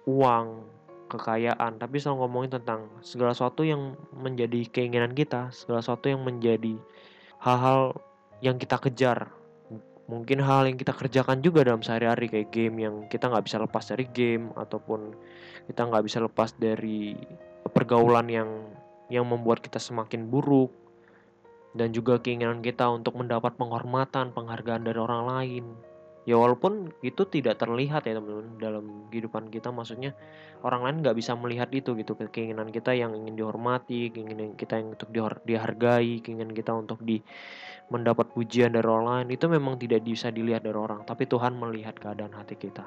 uang 0.09 0.65
kekayaan 1.11 1.77
tapi 1.77 2.01
selalu 2.01 2.25
ngomongin 2.25 2.51
tentang 2.57 2.89
segala 3.05 3.37
sesuatu 3.37 3.61
yang 3.61 3.93
menjadi 4.15 4.65
keinginan 4.73 5.13
kita 5.13 5.53
segala 5.53 5.85
sesuatu 5.85 6.09
yang 6.09 6.25
menjadi 6.25 6.79
hal-hal 7.41 7.97
yang 8.41 8.57
kita 8.57 8.77
kejar. 8.81 9.29
Mungkin 10.09 10.43
hal 10.43 10.67
yang 10.67 10.75
kita 10.75 10.91
kerjakan 10.91 11.39
juga 11.39 11.63
dalam 11.63 11.79
sehari-hari 11.79 12.27
kayak 12.27 12.51
game 12.51 12.83
yang 12.83 12.95
kita 13.07 13.31
nggak 13.31 13.47
bisa 13.47 13.57
lepas 13.61 13.85
dari 13.87 14.05
game 14.11 14.51
ataupun 14.59 15.15
kita 15.71 15.87
nggak 15.87 16.03
bisa 16.03 16.19
lepas 16.19 16.51
dari 16.59 17.15
pergaulan 17.71 18.27
yang 18.27 18.49
yang 19.07 19.23
membuat 19.23 19.63
kita 19.63 19.79
semakin 19.79 20.27
buruk 20.27 20.73
dan 21.71 21.95
juga 21.95 22.19
keinginan 22.19 22.59
kita 22.59 22.87
untuk 22.91 23.15
mendapat 23.15 23.55
penghormatan 23.55 24.35
penghargaan 24.35 24.83
dari 24.83 24.99
orang 24.99 25.23
lain. 25.27 25.65
Ya 26.21 26.37
walaupun 26.37 26.93
itu 27.01 27.25
tidak 27.25 27.57
terlihat 27.57 28.05
ya 28.05 28.13
teman-teman 28.13 28.61
dalam 28.61 28.85
kehidupan 29.09 29.49
kita. 29.49 29.73
Maksudnya 29.73 30.13
orang 30.61 30.85
lain 30.85 30.97
nggak 31.01 31.17
bisa 31.17 31.33
melihat 31.33 31.73
itu 31.73 31.97
gitu. 31.97 32.13
Keinginan 32.13 32.69
kita 32.69 32.93
yang 32.93 33.17
ingin 33.17 33.33
dihormati 33.33 34.13
keinginan 34.13 34.53
kita 34.53 34.77
yang 34.77 34.93
untuk 34.93 35.09
dihargai 35.41 36.21
keinginan 36.21 36.53
kita 36.53 36.77
untuk 36.77 37.01
di 37.01 37.25
mendapat 37.89 38.29
pujian 38.37 38.69
dari 38.69 38.85
orang 38.85 39.25
lain 39.25 39.27
itu 39.33 39.49
memang 39.49 39.81
tidak 39.81 40.05
bisa 40.05 40.29
dilihat 40.29 40.61
dari 40.61 40.77
orang. 40.77 41.01
Tapi 41.09 41.25
Tuhan 41.25 41.57
melihat 41.57 41.97
keadaan 41.97 42.37
hati 42.37 42.53
kita. 42.53 42.85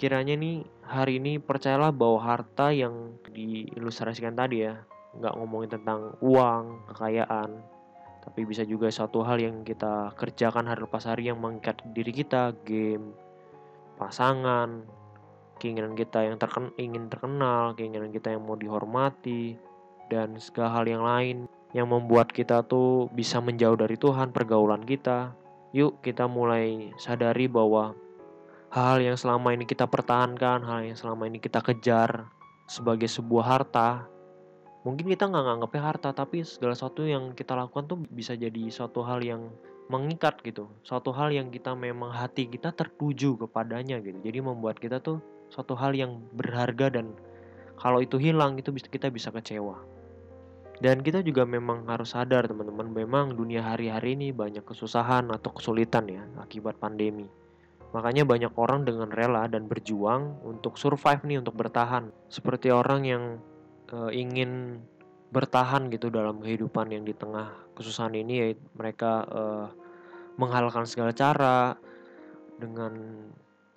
Kiranya 0.00 0.32
nih 0.32 0.64
hari 0.88 1.20
ini 1.20 1.36
percayalah 1.36 1.92
bahwa 1.92 2.24
harta 2.24 2.72
yang 2.72 3.20
diilustrasikan 3.36 4.32
tadi 4.32 4.64
ya 4.64 4.80
nggak 5.12 5.36
ngomongin 5.36 5.76
tentang 5.76 6.16
uang 6.24 6.88
kekayaan 6.88 7.79
tapi 8.20 8.44
bisa 8.44 8.62
juga 8.68 8.92
suatu 8.92 9.24
hal 9.24 9.40
yang 9.40 9.64
kita 9.64 10.12
kerjakan 10.16 10.68
hari 10.68 10.84
lepas 10.84 11.08
hari 11.08 11.32
yang 11.32 11.40
mengikat 11.40 11.80
diri 11.96 12.12
kita 12.12 12.52
game 12.68 13.16
pasangan 13.96 14.84
keinginan 15.60 15.92
kita 15.92 16.24
yang 16.24 16.40
terken 16.40 16.72
ingin 16.80 17.08
terkenal 17.12 17.76
keinginan 17.76 18.08
kita 18.08 18.32
yang 18.32 18.44
mau 18.44 18.56
dihormati 18.56 19.60
dan 20.08 20.40
segala 20.40 20.80
hal 20.80 20.84
yang 20.88 21.04
lain 21.04 21.36
yang 21.70 21.86
membuat 21.86 22.34
kita 22.34 22.66
tuh 22.66 23.06
bisa 23.14 23.38
menjauh 23.38 23.78
dari 23.78 23.94
Tuhan 23.94 24.34
pergaulan 24.34 24.82
kita. 24.82 25.30
Yuk 25.70 26.02
kita 26.02 26.26
mulai 26.26 26.90
sadari 26.98 27.46
bahwa 27.46 27.94
hal 28.74 28.98
yang 28.98 29.14
selama 29.14 29.54
ini 29.54 29.62
kita 29.70 29.86
pertahankan 29.86 30.66
hal 30.66 30.82
yang 30.82 30.98
selama 30.98 31.30
ini 31.30 31.38
kita 31.38 31.62
kejar 31.62 32.26
sebagai 32.66 33.06
sebuah 33.06 33.44
harta 33.46 34.10
mungkin 34.80 35.06
kita 35.12 35.28
nggak 35.28 35.44
nganggapnya 35.44 35.82
harta 35.82 36.10
tapi 36.16 36.40
segala 36.46 36.72
sesuatu 36.72 37.04
yang 37.04 37.36
kita 37.36 37.52
lakukan 37.52 37.84
tuh 37.84 37.98
bisa 38.08 38.32
jadi 38.32 38.72
suatu 38.72 39.04
hal 39.04 39.20
yang 39.20 39.52
mengikat 39.90 40.38
gitu. 40.46 40.70
Suatu 40.86 41.10
hal 41.10 41.34
yang 41.34 41.50
kita 41.50 41.74
memang 41.74 42.14
hati 42.14 42.46
kita 42.46 42.70
tertuju 42.70 43.36
kepadanya 43.44 43.98
gitu. 44.00 44.22
Jadi 44.22 44.38
membuat 44.38 44.78
kita 44.78 45.02
tuh 45.02 45.18
suatu 45.50 45.74
hal 45.74 45.92
yang 45.98 46.22
berharga 46.32 46.94
dan 46.94 47.12
kalau 47.76 47.98
itu 47.98 48.16
hilang 48.16 48.56
itu 48.56 48.70
kita 48.70 49.10
bisa 49.10 49.34
kecewa. 49.34 49.82
Dan 50.80 51.04
kita 51.04 51.20
juga 51.20 51.44
memang 51.44 51.84
harus 51.92 52.16
sadar 52.16 52.48
teman-teman 52.48 52.88
memang 52.88 53.36
dunia 53.36 53.60
hari-hari 53.60 54.16
ini 54.16 54.32
banyak 54.32 54.64
kesusahan 54.64 55.28
atau 55.28 55.52
kesulitan 55.52 56.08
ya 56.08 56.24
akibat 56.40 56.80
pandemi. 56.80 57.28
Makanya 57.92 58.24
banyak 58.24 58.54
orang 58.56 58.86
dengan 58.86 59.12
rela 59.12 59.44
dan 59.50 59.66
berjuang 59.66 60.40
untuk 60.46 60.78
survive 60.78 61.20
nih, 61.26 61.42
untuk 61.42 61.58
bertahan. 61.58 62.14
Seperti 62.30 62.70
orang 62.70 63.02
yang 63.04 63.42
uh, 63.92 64.10
ingin 64.10 64.82
bertahan 65.30 65.86
gitu 65.94 66.10
dalam 66.10 66.42
kehidupan 66.42 66.90
yang 66.90 67.06
di 67.06 67.14
tengah 67.14 67.54
kesusahan 67.78 68.14
ini 68.18 68.34
ya 68.42 68.48
mereka 68.74 69.22
uh, 69.30 69.68
menghalalkan 70.34 70.86
segala 70.86 71.14
cara 71.14 71.78
dengan 72.58 72.92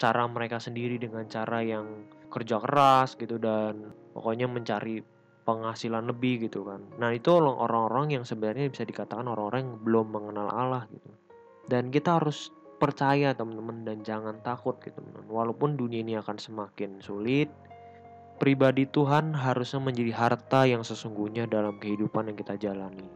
cara 0.01 0.25
mereka 0.25 0.57
sendiri 0.57 0.97
dengan 0.97 1.29
cara 1.29 1.61
yang 1.61 2.09
kerja 2.33 2.57
keras 2.57 3.13
gitu 3.13 3.37
dan 3.37 3.93
pokoknya 4.17 4.49
mencari 4.49 5.05
penghasilan 5.43 6.07
lebih 6.09 6.47
gitu 6.49 6.65
kan. 6.65 6.81
Nah, 6.97 7.11
itu 7.13 7.29
orang-orang 7.35 8.15
yang 8.15 8.23
sebenarnya 8.23 8.71
bisa 8.71 8.87
dikatakan 8.87 9.27
orang-orang 9.27 9.67
yang 9.67 9.75
belum 9.83 10.07
mengenal 10.09 10.47
Allah 10.49 10.83
gitu. 10.89 11.11
Dan 11.67 11.91
kita 11.91 12.19
harus 12.19 12.49
percaya 12.79 13.35
teman-teman 13.35 13.87
dan 13.87 13.97
jangan 14.03 14.39
takut 14.41 14.79
gitu. 14.83 14.99
Walaupun 15.27 15.75
dunia 15.75 16.03
ini 16.03 16.15
akan 16.19 16.39
semakin 16.39 16.99
sulit, 17.03 17.51
pribadi 18.43 18.83
Tuhan 18.83 19.31
harusnya 19.31 19.79
menjadi 19.79 20.11
harta 20.11 20.67
yang 20.67 20.83
sesungguhnya 20.83 21.47
dalam 21.47 21.79
kehidupan 21.79 22.27
yang 22.27 22.35
kita 22.35 22.59
jalani. 22.59 23.07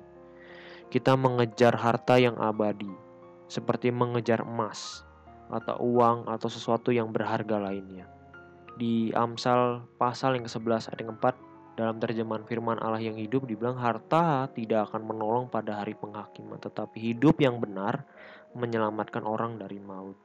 Kita 0.88 1.20
mengejar 1.20 1.76
harta 1.76 2.16
yang 2.16 2.40
abadi, 2.40 2.88
seperti 3.52 3.92
mengejar 3.92 4.48
emas 4.48 5.04
atau 5.52 5.76
uang 5.84 6.32
atau 6.32 6.48
sesuatu 6.48 6.96
yang 6.96 7.12
berharga 7.12 7.60
lainnya. 7.60 8.08
Di 8.80 9.12
Amsal 9.12 9.84
pasal 10.00 10.40
yang 10.40 10.48
ke-11 10.48 10.96
ayat 10.96 11.00
yang 11.04 11.12
keempat 11.12 11.36
dalam 11.76 12.00
terjemahan 12.00 12.48
firman 12.48 12.80
Allah 12.80 13.04
yang 13.04 13.20
hidup 13.20 13.44
dibilang 13.52 13.76
harta 13.76 14.48
tidak 14.56 14.88
akan 14.88 15.12
menolong 15.12 15.52
pada 15.52 15.84
hari 15.84 15.92
penghakiman 15.92 16.56
tetapi 16.56 17.04
hidup 17.04 17.36
yang 17.44 17.60
benar 17.60 18.08
menyelamatkan 18.56 19.28
orang 19.28 19.60
dari 19.60 19.76
maut. 19.84 20.16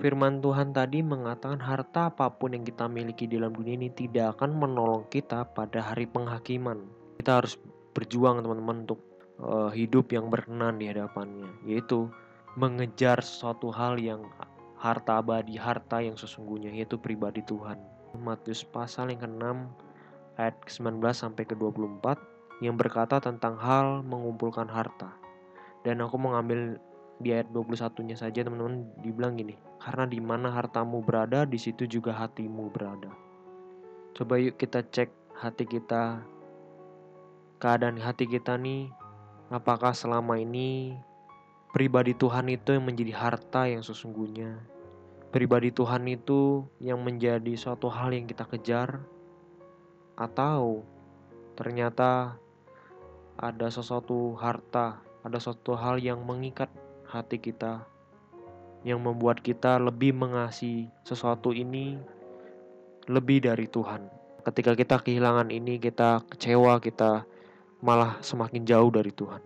Firman 0.00 0.40
Tuhan 0.40 0.72
tadi 0.72 1.04
mengatakan 1.04 1.60
harta 1.60 2.08
apa 2.08 2.32
pun 2.32 2.56
yang 2.56 2.64
kita 2.64 2.88
miliki 2.88 3.28
di 3.28 3.36
dalam 3.36 3.52
dunia 3.52 3.76
ini 3.76 3.92
tidak 3.92 4.40
akan 4.40 4.56
menolong 4.56 5.04
kita 5.12 5.44
pada 5.52 5.84
hari 5.92 6.08
penghakiman. 6.08 6.88
Kita 7.20 7.44
harus 7.44 7.60
berjuang 7.92 8.40
teman-teman 8.40 8.88
untuk 8.88 9.04
uh, 9.44 9.68
hidup 9.68 10.08
yang 10.08 10.32
berkenan 10.32 10.80
di 10.80 10.88
hadapannya, 10.88 11.52
yaitu 11.68 12.08
mengejar 12.56 13.20
sesuatu 13.20 13.68
hal 13.68 14.00
yang 14.00 14.24
harta 14.80 15.20
abadi, 15.20 15.60
harta 15.60 16.00
yang 16.00 16.16
sesungguhnya 16.16 16.72
yaitu 16.72 16.96
pribadi 16.96 17.44
Tuhan. 17.44 17.76
Matius 18.16 18.64
pasal 18.64 19.12
yang 19.12 19.20
ke-6 19.20 19.44
ayat 20.40 20.56
ke-19 20.64 21.04
sampai 21.12 21.44
ke-24 21.44 22.16
yang 22.64 22.80
berkata 22.80 23.20
tentang 23.20 23.60
hal 23.60 24.00
mengumpulkan 24.00 24.64
harta. 24.64 25.12
Dan 25.84 26.00
aku 26.00 26.16
mengambil 26.16 26.80
di 27.20 27.36
ayat 27.36 27.52
21-nya 27.52 28.16
saja 28.16 28.40
teman-teman 28.40 28.88
dibilang 29.04 29.36
gini, 29.36 29.60
karena 29.76 30.08
di 30.08 30.18
mana 30.24 30.48
hartamu 30.48 31.04
berada, 31.04 31.44
di 31.44 31.60
situ 31.60 31.84
juga 31.84 32.16
hatimu 32.16 32.72
berada. 32.72 33.12
Coba 34.16 34.40
yuk 34.40 34.56
kita 34.56 34.80
cek 34.88 35.12
hati 35.36 35.68
kita, 35.68 36.24
keadaan 37.60 38.00
hati 38.00 38.24
kita 38.24 38.56
nih, 38.56 38.88
apakah 39.52 39.92
selama 39.92 40.40
ini 40.40 40.96
pribadi 41.76 42.16
Tuhan 42.16 42.48
itu 42.48 42.72
yang 42.72 42.88
menjadi 42.88 43.12
harta 43.12 43.68
yang 43.68 43.84
sesungguhnya. 43.84 44.58
Pribadi 45.30 45.70
Tuhan 45.70 46.08
itu 46.10 46.66
yang 46.82 47.04
menjadi 47.04 47.54
suatu 47.54 47.86
hal 47.86 48.10
yang 48.10 48.26
kita 48.26 48.48
kejar, 48.48 49.04
atau 50.18 50.82
ternyata 51.54 52.40
ada 53.38 53.68
sesuatu 53.68 54.34
harta, 54.40 55.04
ada 55.22 55.38
suatu 55.38 55.76
hal 55.78 56.02
yang 56.02 56.24
mengikat 56.24 56.68
hati 57.10 57.42
kita 57.42 57.82
yang 58.86 59.02
membuat 59.02 59.42
kita 59.42 59.76
lebih 59.76 60.14
mengasihi 60.16 60.88
sesuatu 61.04 61.50
ini 61.52 61.98
lebih 63.10 63.44
dari 63.44 63.66
Tuhan. 63.66 64.06
Ketika 64.46 64.72
kita 64.72 64.96
kehilangan 65.02 65.52
ini, 65.52 65.76
kita 65.76 66.24
kecewa, 66.32 66.80
kita 66.80 67.28
malah 67.84 68.16
semakin 68.24 68.64
jauh 68.64 68.88
dari 68.88 69.12
Tuhan. 69.12 69.42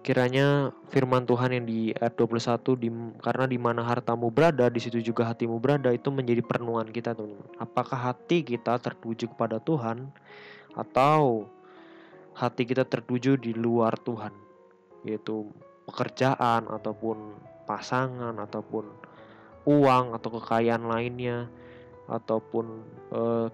Kiranya 0.00 0.72
firman 0.88 1.28
Tuhan 1.28 1.50
yang 1.52 1.66
di 1.68 1.92
ayat 1.98 2.16
21 2.16 2.78
di, 2.78 2.88
karena 3.20 3.44
di 3.44 3.58
mana 3.60 3.84
hartamu 3.84 4.32
berada, 4.32 4.70
di 4.72 4.80
situ 4.80 5.02
juga 5.02 5.28
hatimu 5.28 5.60
berada 5.60 5.92
itu 5.92 6.08
menjadi 6.08 6.40
perenungan 6.40 6.88
kita, 6.88 7.12
teman-teman. 7.12 7.52
Apakah 7.58 8.12
hati 8.12 8.46
kita 8.46 8.80
tertuju 8.80 9.28
kepada 9.28 9.60
Tuhan 9.60 10.08
atau 10.72 11.50
hati 12.32 12.64
kita 12.64 12.86
tertuju 12.86 13.36
di 13.36 13.52
luar 13.52 13.98
Tuhan, 14.00 14.32
yaitu 15.04 15.50
pekerjaan 15.90 16.70
ataupun 16.70 17.34
pasangan 17.66 18.38
ataupun 18.38 18.86
uang 19.66 20.14
atau 20.14 20.30
kekayaan 20.38 20.86
lainnya 20.86 21.50
ataupun 22.06 22.82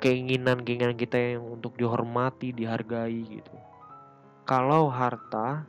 keinginan-keinginan 0.00 0.96
kita 0.96 1.36
yang 1.36 1.44
untuk 1.60 1.76
dihormati, 1.76 2.52
dihargai 2.52 3.40
gitu. 3.40 3.56
Kalau 4.48 4.88
harta 4.88 5.66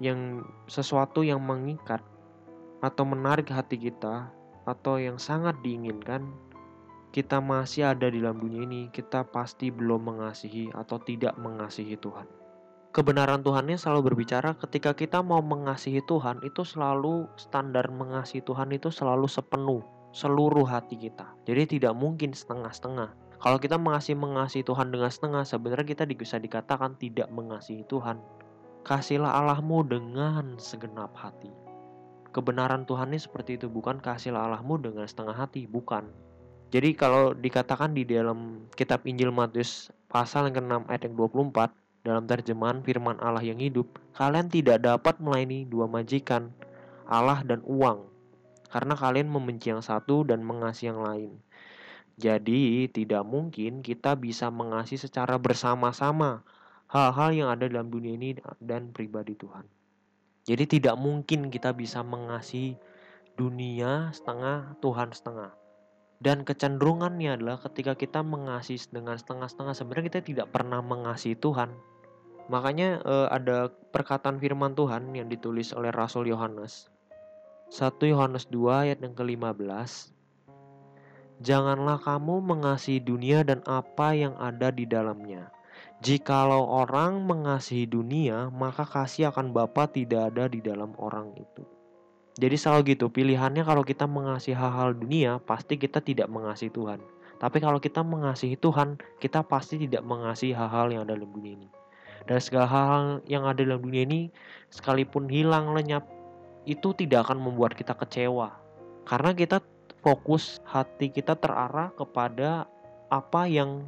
yang 0.00 0.44
sesuatu 0.64 1.20
yang 1.20 1.42
mengikat 1.44 2.00
atau 2.80 3.04
menarik 3.04 3.52
hati 3.52 3.76
kita 3.76 4.32
atau 4.64 4.96
yang 4.96 5.20
sangat 5.20 5.58
diinginkan, 5.60 6.32
kita 7.12 7.42
masih 7.42 7.92
ada 7.92 8.08
di 8.08 8.22
dalam 8.22 8.40
dunia 8.40 8.64
ini, 8.64 8.88
kita 8.88 9.26
pasti 9.28 9.68
belum 9.68 10.14
mengasihi 10.14 10.72
atau 10.72 10.96
tidak 11.02 11.36
mengasihi 11.36 11.98
Tuhan 11.98 12.39
kebenaran 12.90 13.46
Tuhannya 13.46 13.78
selalu 13.78 14.14
berbicara 14.14 14.58
ketika 14.58 14.94
kita 14.94 15.22
mau 15.22 15.38
mengasihi 15.38 16.02
Tuhan 16.06 16.42
itu 16.42 16.66
selalu 16.66 17.30
standar 17.38 17.86
mengasihi 17.90 18.42
Tuhan 18.42 18.74
itu 18.74 18.90
selalu 18.90 19.30
sepenuh 19.30 19.82
seluruh 20.10 20.66
hati 20.66 20.98
kita. 20.98 21.26
Jadi 21.46 21.78
tidak 21.78 21.94
mungkin 21.94 22.34
setengah-setengah. 22.34 23.14
Kalau 23.40 23.56
kita 23.56 23.80
mengasihi 23.80 24.18
mengasihi 24.18 24.66
Tuhan 24.66 24.92
dengan 24.92 25.08
setengah, 25.08 25.46
sebenarnya 25.46 25.86
kita 25.96 26.04
bisa 26.12 26.36
dikatakan 26.36 26.98
tidak 27.00 27.30
mengasihi 27.32 27.86
Tuhan. 27.88 28.20
Kasihlah 28.84 29.32
Allahmu 29.32 29.86
dengan 29.86 30.58
segenap 30.60 31.14
hati. 31.16 31.48
Kebenaran 32.30 32.84
Tuhan 32.84 33.10
ini 33.10 33.20
seperti 33.22 33.56
itu, 33.56 33.66
bukan 33.66 33.98
kasihlah 33.98 34.50
Allahmu 34.50 34.82
dengan 34.82 35.08
setengah 35.08 35.34
hati, 35.34 35.64
bukan. 35.64 36.10
Jadi 36.70 36.94
kalau 36.94 37.34
dikatakan 37.34 37.96
di 37.96 38.06
dalam 38.06 38.70
kitab 38.78 39.02
Injil 39.02 39.34
Matius 39.34 39.90
pasal 40.06 40.46
yang 40.46 40.62
ke-6 40.62 40.86
ayat 40.86 41.02
yang 41.02 41.14
24, 41.18 41.74
dalam 42.00 42.24
terjemahan 42.24 42.80
firman 42.80 43.20
Allah 43.20 43.44
yang 43.44 43.60
hidup, 43.60 44.00
kalian 44.16 44.48
tidak 44.48 44.80
dapat 44.80 45.20
melayani 45.20 45.68
dua 45.68 45.84
majikan, 45.84 46.48
Allah 47.04 47.44
dan 47.44 47.60
uang, 47.68 48.08
karena 48.72 48.94
kalian 48.96 49.28
membenci 49.28 49.68
yang 49.68 49.84
satu 49.84 50.24
dan 50.24 50.40
mengasihi 50.40 50.88
yang 50.88 51.00
lain. 51.04 51.30
Jadi, 52.20 52.88
tidak 52.92 53.24
mungkin 53.24 53.80
kita 53.80 54.16
bisa 54.16 54.52
mengasihi 54.52 55.00
secara 55.00 55.40
bersama-sama 55.40 56.44
hal-hal 56.88 57.30
yang 57.32 57.48
ada 57.48 57.64
dalam 57.68 57.88
dunia 57.88 58.16
ini 58.16 58.36
dan 58.60 58.92
pribadi 58.92 59.36
Tuhan. 59.36 59.64
Jadi, 60.44 60.80
tidak 60.80 60.96
mungkin 61.00 61.48
kita 61.48 61.72
bisa 61.72 62.04
mengasihi 62.04 62.76
dunia 63.40 64.12
setengah, 64.12 64.76
Tuhan 64.84 65.16
setengah. 65.16 65.56
Dan 66.20 66.44
kecenderungannya 66.44 67.40
adalah 67.40 67.56
ketika 67.56 67.96
kita 67.96 68.20
mengasihi 68.20 68.76
dengan 68.92 69.16
setengah-setengah, 69.16 69.72
sebenarnya 69.72 70.06
kita 70.12 70.20
tidak 70.20 70.46
pernah 70.52 70.84
mengasihi 70.84 71.32
Tuhan. 71.32 71.72
Makanya 72.50 72.98
uh, 73.06 73.30
ada 73.30 73.70
perkataan 73.94 74.42
firman 74.42 74.74
Tuhan 74.74 75.14
yang 75.14 75.30
ditulis 75.30 75.70
oleh 75.70 75.94
Rasul 75.94 76.26
Yohanes. 76.26 76.90
1 77.70 77.94
Yohanes 78.10 78.50
2 78.50 78.90
ayat 78.90 78.98
yang 78.98 79.14
ke-15. 79.14 80.10
Janganlah 81.40 82.02
kamu 82.02 82.42
mengasihi 82.42 82.98
dunia 82.98 83.46
dan 83.46 83.62
apa 83.70 84.18
yang 84.18 84.34
ada 84.42 84.74
di 84.74 84.82
dalamnya. 84.82 85.54
Jikalau 86.02 86.66
orang 86.66 87.22
mengasihi 87.22 87.86
dunia, 87.86 88.50
maka 88.50 88.82
kasih 88.82 89.30
akan 89.30 89.54
Bapa 89.54 89.86
tidak 89.86 90.34
ada 90.34 90.50
di 90.50 90.58
dalam 90.58 90.90
orang 90.98 91.30
itu. 91.38 91.62
Jadi 92.34 92.56
selalu 92.58 92.98
gitu, 92.98 93.06
pilihannya 93.06 93.62
kalau 93.62 93.86
kita 93.86 94.10
mengasihi 94.10 94.58
hal-hal 94.58 94.98
dunia, 94.98 95.38
pasti 95.38 95.78
kita 95.78 96.02
tidak 96.02 96.26
mengasihi 96.26 96.74
Tuhan. 96.74 96.98
Tapi 97.38 97.56
kalau 97.62 97.78
kita 97.78 98.02
mengasihi 98.02 98.58
Tuhan, 98.58 98.98
kita 99.22 99.46
pasti 99.46 99.78
tidak 99.80 100.02
mengasihi 100.02 100.52
hal-hal 100.52 100.90
yang 100.90 101.06
ada 101.06 101.14
dalam 101.14 101.30
dunia 101.30 101.54
ini. 101.56 101.79
Dan 102.28 102.38
segala 102.42 102.66
hal 102.68 103.02
yang 103.28 103.46
ada 103.48 103.62
dalam 103.64 103.80
dunia 103.80 104.04
ini, 104.04 104.32
sekalipun 104.68 105.30
hilang 105.30 105.72
lenyap, 105.72 106.04
itu 106.68 106.92
tidak 106.92 107.28
akan 107.28 107.40
membuat 107.40 107.72
kita 107.72 107.96
kecewa. 107.96 108.52
Karena 109.08 109.32
kita 109.32 109.64
fokus 110.00 110.60
hati 110.64 111.12
kita 111.12 111.36
terarah 111.36 111.92
kepada 111.96 112.68
apa 113.12 113.44
yang 113.48 113.84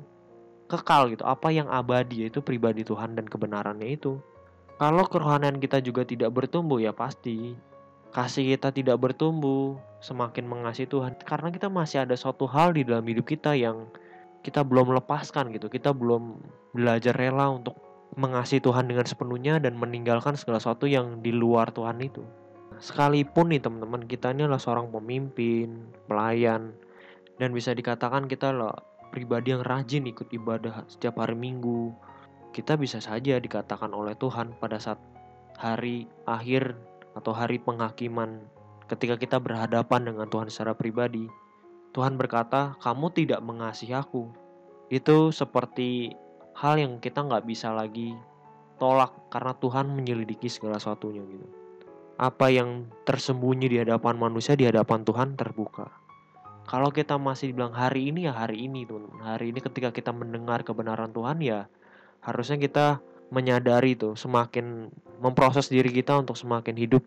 kekal 0.68 1.12
gitu, 1.12 1.24
apa 1.24 1.52
yang 1.52 1.68
abadi 1.68 2.26
yaitu 2.26 2.40
pribadi 2.40 2.84
Tuhan 2.84 3.16
dan 3.16 3.28
kebenarannya 3.28 3.92
itu. 3.92 4.20
Kalau 4.80 5.04
kerohanian 5.06 5.60
kita 5.60 5.78
juga 5.84 6.02
tidak 6.02 6.32
bertumbuh 6.32 6.80
ya 6.80 6.90
pasti 6.90 7.54
kasih 8.12 8.56
kita 8.56 8.72
tidak 8.72 9.00
bertumbuh, 9.00 9.76
semakin 10.04 10.44
mengasihi 10.44 10.88
Tuhan 10.88 11.16
karena 11.22 11.48
kita 11.48 11.72
masih 11.72 12.04
ada 12.04 12.12
suatu 12.18 12.44
hal 12.44 12.76
di 12.76 12.84
dalam 12.84 13.04
hidup 13.08 13.24
kita 13.24 13.56
yang 13.56 13.88
kita 14.42 14.66
belum 14.66 14.92
lepaskan 14.96 15.54
gitu. 15.54 15.70
Kita 15.70 15.94
belum 15.94 16.40
belajar 16.74 17.14
rela 17.14 17.52
untuk 17.52 17.78
mengasihi 18.14 18.60
Tuhan 18.60 18.88
dengan 18.88 19.08
sepenuhnya 19.08 19.56
dan 19.62 19.76
meninggalkan 19.80 20.36
segala 20.36 20.60
sesuatu 20.60 20.84
yang 20.84 21.24
di 21.24 21.32
luar 21.32 21.72
Tuhan 21.72 22.00
itu. 22.04 22.24
Sekalipun 22.82 23.52
nih 23.52 23.62
teman-teman 23.62 24.04
kita 24.04 24.32
ini 24.32 24.44
adalah 24.44 24.60
seorang 24.60 24.90
pemimpin, 24.90 25.86
pelayan, 26.08 26.76
dan 27.40 27.54
bisa 27.54 27.72
dikatakan 27.72 28.28
kita 28.28 28.52
adalah 28.52 28.76
pribadi 29.12 29.54
yang 29.54 29.62
rajin 29.64 30.08
ikut 30.08 30.28
ibadah 30.32 30.84
setiap 30.88 31.20
hari 31.20 31.36
Minggu. 31.36 31.92
Kita 32.52 32.76
bisa 32.76 33.00
saja 33.00 33.40
dikatakan 33.40 33.92
oleh 33.96 34.12
Tuhan 34.16 34.56
pada 34.60 34.76
saat 34.76 35.00
hari 35.56 36.10
akhir 36.28 36.76
atau 37.16 37.32
hari 37.32 37.60
penghakiman 37.60 38.40
ketika 38.88 39.16
kita 39.16 39.36
berhadapan 39.40 40.04
dengan 40.04 40.28
Tuhan 40.28 40.48
secara 40.52 40.76
pribadi 40.76 41.28
Tuhan 41.92 42.16
berkata, 42.16 42.74
"Kamu 42.80 43.12
tidak 43.12 43.44
mengasihi 43.44 43.92
aku." 43.92 44.32
Itu 44.88 45.28
seperti 45.28 46.16
hal 46.56 46.74
yang 46.78 47.00
kita 47.00 47.24
nggak 47.24 47.44
bisa 47.48 47.72
lagi 47.72 48.16
tolak 48.76 49.14
karena 49.30 49.54
Tuhan 49.56 49.86
menyelidiki 49.92 50.50
segala 50.50 50.76
sesuatunya 50.76 51.22
gitu. 51.24 51.46
Apa 52.18 52.52
yang 52.52 52.90
tersembunyi 53.08 53.66
di 53.70 53.78
hadapan 53.80 54.18
manusia 54.18 54.58
di 54.58 54.68
hadapan 54.68 55.06
Tuhan 55.06 55.34
terbuka. 55.38 55.90
Kalau 56.62 56.94
kita 56.94 57.18
masih 57.18 57.50
bilang 57.50 57.74
hari 57.74 58.14
ini 58.14 58.30
ya 58.30 58.34
hari 58.34 58.66
ini 58.70 58.86
teman-teman. 58.86 59.22
Hari 59.22 59.50
ini 59.50 59.58
ketika 59.58 59.90
kita 59.90 60.14
mendengar 60.14 60.62
kebenaran 60.62 61.10
Tuhan 61.10 61.42
ya 61.42 61.66
harusnya 62.22 62.58
kita 62.58 63.02
menyadari 63.34 63.98
tuh 63.98 64.14
semakin 64.14 64.92
memproses 65.18 65.66
diri 65.72 65.90
kita 65.90 66.20
untuk 66.20 66.38
semakin 66.38 66.76
hidup 66.78 67.02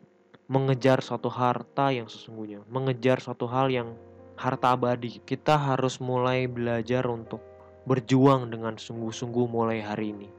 mengejar 0.45 1.01
suatu 1.01 1.29
harta 1.29 1.89
yang 1.89 2.05
sesungguhnya, 2.05 2.61
mengejar 2.69 3.17
suatu 3.17 3.49
hal 3.49 3.69
yang 3.73 3.97
harta 4.37 4.77
abadi. 4.77 5.21
Kita 5.23 5.57
harus 5.57 5.97
mulai 5.97 6.45
belajar 6.45 7.05
untuk 7.09 7.41
berjuang 7.85 8.49
dengan 8.49 8.75
sungguh-sungguh 8.77 9.45
mulai 9.49 9.81
hari 9.81 10.11
ini. 10.11 10.29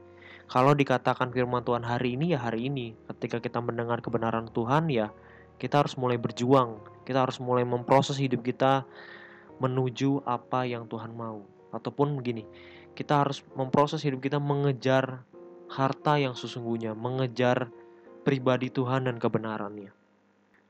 Kalau 0.47 0.71
dikatakan 0.71 1.35
firman 1.35 1.63
Tuhan 1.67 1.83
hari 1.83 2.15
ini 2.15 2.31
ya 2.31 2.39
hari 2.39 2.71
ini. 2.71 2.95
Ketika 3.11 3.43
kita 3.43 3.59
mendengar 3.59 3.99
kebenaran 3.99 4.47
Tuhan 4.51 4.87
ya 4.87 5.11
kita 5.59 5.83
harus 5.83 5.97
mulai 5.99 6.15
berjuang. 6.15 6.79
Kita 7.03 7.27
harus 7.27 7.41
mulai 7.41 7.67
memproses 7.67 8.15
hidup 8.19 8.45
kita 8.45 8.85
menuju 9.57 10.23
apa 10.23 10.63
yang 10.69 10.85
Tuhan 10.85 11.17
mau. 11.17 11.43
Ataupun 11.73 12.15
begini, 12.15 12.47
kita 12.93 13.25
harus 13.25 13.43
memproses 13.57 14.05
hidup 14.05 14.23
kita 14.23 14.39
mengejar 14.39 15.25
harta 15.67 16.15
yang 16.15 16.37
sesungguhnya, 16.37 16.95
mengejar 16.95 17.67
pribadi 18.23 18.71
Tuhan 18.71 19.09
dan 19.09 19.19
kebenarannya. 19.19 19.96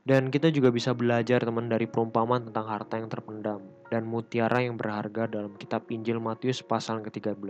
Dan 0.08 0.32
kita 0.32 0.48
juga 0.48 0.72
bisa 0.72 0.96
belajar 0.96 1.44
teman 1.44 1.68
dari 1.68 1.84
perumpamaan 1.84 2.48
tentang 2.48 2.64
harta 2.64 2.96
yang 2.96 3.12
terpendam 3.12 3.60
dan 3.92 4.08
mutiara 4.08 4.64
yang 4.64 4.80
berharga 4.80 5.28
dalam 5.28 5.52
kitab 5.60 5.84
Injil 5.92 6.16
Matius 6.16 6.64
pasal 6.64 7.04
ke-13. 7.04 7.44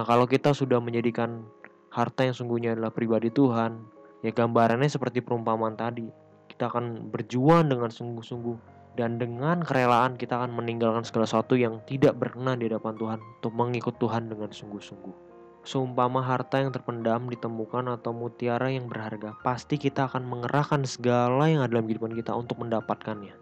Nah, 0.00 0.06
kalau 0.08 0.24
kita 0.24 0.56
sudah 0.56 0.80
menjadikan 0.80 1.44
harta 1.92 2.24
yang 2.24 2.32
sungguhnya 2.32 2.72
adalah 2.72 2.96
pribadi 2.96 3.28
Tuhan, 3.28 3.84
ya 4.24 4.32
gambarannya 4.32 4.88
seperti 4.88 5.20
perumpamaan 5.20 5.76
tadi. 5.76 6.08
Kita 6.48 6.72
akan 6.72 7.12
berjuang 7.12 7.68
dengan 7.68 7.92
sungguh-sungguh 7.92 8.56
dan 8.96 9.20
dengan 9.20 9.60
kerelaan 9.60 10.16
kita 10.16 10.40
akan 10.40 10.56
meninggalkan 10.56 11.04
segala 11.04 11.28
sesuatu 11.28 11.60
yang 11.60 11.76
tidak 11.84 12.16
berkenan 12.16 12.56
di 12.56 12.72
hadapan 12.72 12.96
Tuhan 12.96 13.20
untuk 13.20 13.52
mengikut 13.52 14.00
Tuhan 14.00 14.32
dengan 14.32 14.48
sungguh-sungguh. 14.48 15.27
Seumpama 15.68 16.24
harta 16.24 16.64
yang 16.64 16.72
terpendam 16.72 17.28
ditemukan 17.28 18.00
atau 18.00 18.16
mutiara 18.16 18.72
yang 18.72 18.88
berharga, 18.88 19.36
pasti 19.44 19.76
kita 19.76 20.08
akan 20.08 20.24
mengerahkan 20.24 20.88
segala 20.88 21.44
yang 21.44 21.60
ada 21.60 21.76
dalam 21.76 21.84
kehidupan 21.84 22.16
kita 22.16 22.32
untuk 22.32 22.64
mendapatkannya. 22.64 23.36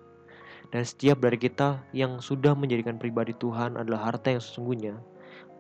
Dan 0.75 0.83
setiap 0.83 1.23
dari 1.23 1.39
kita 1.39 1.87
yang 1.95 2.19
sudah 2.19 2.59
menjadikan 2.59 2.99
pribadi 2.99 3.31
Tuhan 3.39 3.79
adalah 3.79 4.11
harta 4.11 4.35
yang 4.35 4.43
sesungguhnya, 4.43 4.99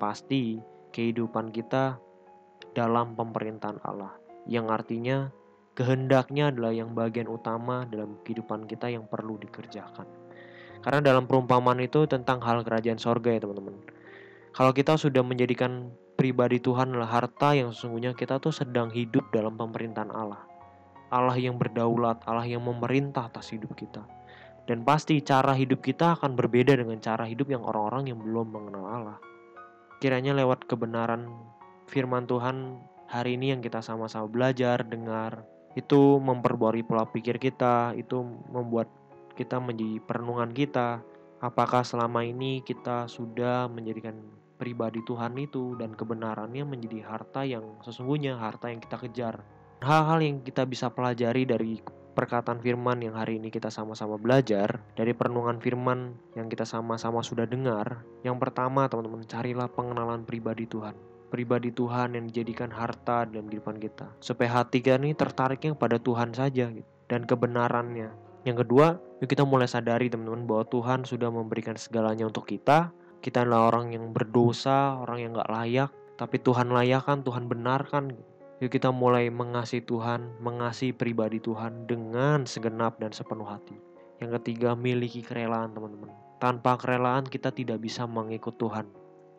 pasti 0.02 0.59
kehidupan 0.90 1.55
kita 1.55 2.02
dalam 2.74 3.14
pemerintahan 3.14 3.79
Allah, 3.87 4.18
yang 4.50 4.66
artinya 4.66 5.31
kehendaknya 5.79 6.50
adalah 6.50 6.74
yang 6.74 6.98
bagian 6.98 7.31
utama 7.31 7.87
dalam 7.87 8.18
kehidupan 8.26 8.66
kita 8.66 8.90
yang 8.90 9.07
perlu 9.07 9.38
dikerjakan. 9.38 10.11
Karena 10.83 10.98
dalam 10.98 11.31
perumpamaan 11.31 11.79
itu 11.79 12.11
tentang 12.11 12.42
hal 12.42 12.66
kerajaan 12.66 12.98
sorga 12.98 13.38
ya 13.38 13.46
teman-teman. 13.46 13.79
Kalau 14.50 14.74
kita 14.74 14.98
sudah 14.98 15.22
menjadikan 15.22 15.94
pribadi 16.16 16.59
Tuhan 16.59 16.96
adalah 16.96 17.20
harta 17.20 17.52
yang 17.52 17.70
sesungguhnya 17.70 18.16
kita 18.16 18.40
tuh 18.40 18.50
sedang 18.50 18.88
hidup 18.88 19.29
dalam 19.31 19.55
pemerintahan 19.55 20.11
Allah. 20.11 20.42
Allah 21.12 21.37
yang 21.38 21.61
berdaulat, 21.61 22.24
Allah 22.26 22.48
yang 22.48 22.64
memerintah 22.64 23.31
atas 23.31 23.55
hidup 23.55 23.76
kita. 23.79 24.02
Dan 24.66 24.83
pasti 24.83 25.22
cara 25.22 25.55
hidup 25.55 25.79
kita 25.79 26.18
akan 26.18 26.35
berbeda 26.35 26.74
dengan 26.74 26.98
cara 26.98 27.22
hidup 27.22 27.46
yang 27.46 27.62
orang-orang 27.62 28.11
yang 28.11 28.18
belum 28.18 28.50
mengenal 28.50 28.85
Allah. 28.88 29.18
Kiranya 30.02 30.35
lewat 30.35 30.66
kebenaran 30.66 31.31
firman 31.87 32.26
Tuhan 32.26 32.83
hari 33.07 33.38
ini 33.38 33.55
yang 33.55 33.62
kita 33.62 33.79
sama-sama 33.79 34.26
belajar, 34.26 34.83
dengar, 34.83 35.46
itu 35.79 36.18
memperbarui 36.18 36.83
pola 36.83 37.07
pikir 37.07 37.38
kita, 37.38 37.94
itu 37.94 38.18
membuat 38.50 38.90
kita 39.38 39.62
menjadi 39.62 40.02
perenungan 40.02 40.50
kita. 40.50 41.05
Apakah 41.38 41.87
selama 41.87 42.26
ini 42.26 42.64
kita 42.64 43.07
sudah 43.07 43.70
menjadikan 43.70 44.18
pribadi 44.56 45.04
Tuhan 45.04 45.36
itu 45.36 45.76
dan 45.76 45.92
kebenarannya 45.92 46.64
menjadi 46.64 47.04
harta 47.04 47.44
yang 47.44 47.78
sesungguhnya 47.84 48.40
harta 48.40 48.72
yang 48.72 48.80
kita 48.80 48.96
kejar. 48.96 49.44
Hal-hal 49.84 50.24
yang 50.24 50.40
kita 50.40 50.64
bisa 50.64 50.88
pelajari 50.88 51.44
dari 51.44 51.78
perkataan 52.16 52.64
firman 52.64 53.04
yang 53.04 53.12
hari 53.12 53.36
ini 53.36 53.52
kita 53.52 53.68
sama-sama 53.68 54.16
belajar, 54.16 54.80
dari 54.96 55.12
perenungan 55.12 55.60
firman 55.60 56.16
yang 56.32 56.48
kita 56.48 56.64
sama-sama 56.64 57.20
sudah 57.20 57.44
dengar. 57.44 58.00
Yang 58.24 58.40
pertama, 58.40 58.88
teman-teman, 58.88 59.28
carilah 59.28 59.68
pengenalan 59.68 60.24
pribadi 60.24 60.64
Tuhan. 60.64 60.96
Pribadi 61.28 61.68
Tuhan 61.76 62.16
yang 62.16 62.24
dijadikan 62.32 62.72
harta 62.72 63.28
dalam 63.28 63.52
kehidupan 63.52 63.76
kita. 63.76 64.08
Supaya 64.24 64.64
hati 64.64 64.80
kita 64.80 64.96
ini 64.96 65.12
tertariknya 65.12 65.76
pada 65.76 66.00
Tuhan 66.00 66.32
saja 66.32 66.72
gitu, 66.72 66.88
dan 67.12 67.28
kebenarannya. 67.28 68.08
Yang 68.48 68.64
kedua, 68.64 68.96
kita 69.20 69.44
mulai 69.44 69.68
sadari 69.68 70.08
teman-teman 70.08 70.48
bahwa 70.48 70.64
Tuhan 70.72 71.04
sudah 71.04 71.28
memberikan 71.28 71.76
segalanya 71.76 72.30
untuk 72.30 72.48
kita 72.48 72.94
kita 73.20 73.42
adalah 73.42 73.72
orang 73.74 73.92
yang 73.96 74.14
berdosa, 74.14 75.00
orang 75.00 75.18
yang 75.22 75.31
gak 75.37 75.50
layak, 75.50 75.90
tapi 76.16 76.40
Tuhan 76.40 76.72
layakkan, 76.72 77.20
Tuhan 77.20 77.44
benarkan. 77.46 78.16
Yuk 78.57 78.72
kita 78.72 78.88
mulai 78.88 79.29
mengasihi 79.29 79.85
Tuhan, 79.85 80.40
mengasihi 80.40 80.96
pribadi 80.96 81.37
Tuhan 81.44 81.85
dengan 81.85 82.48
segenap 82.48 82.96
dan 82.96 83.12
sepenuh 83.12 83.44
hati. 83.44 83.76
Yang 84.16 84.40
ketiga, 84.40 84.72
miliki 84.72 85.20
kerelaan 85.20 85.76
teman-teman. 85.76 86.09
Tanpa 86.40 86.81
kerelaan 86.81 87.29
kita 87.29 87.52
tidak 87.52 87.85
bisa 87.85 88.09
mengikut 88.09 88.57
Tuhan. 88.57 88.88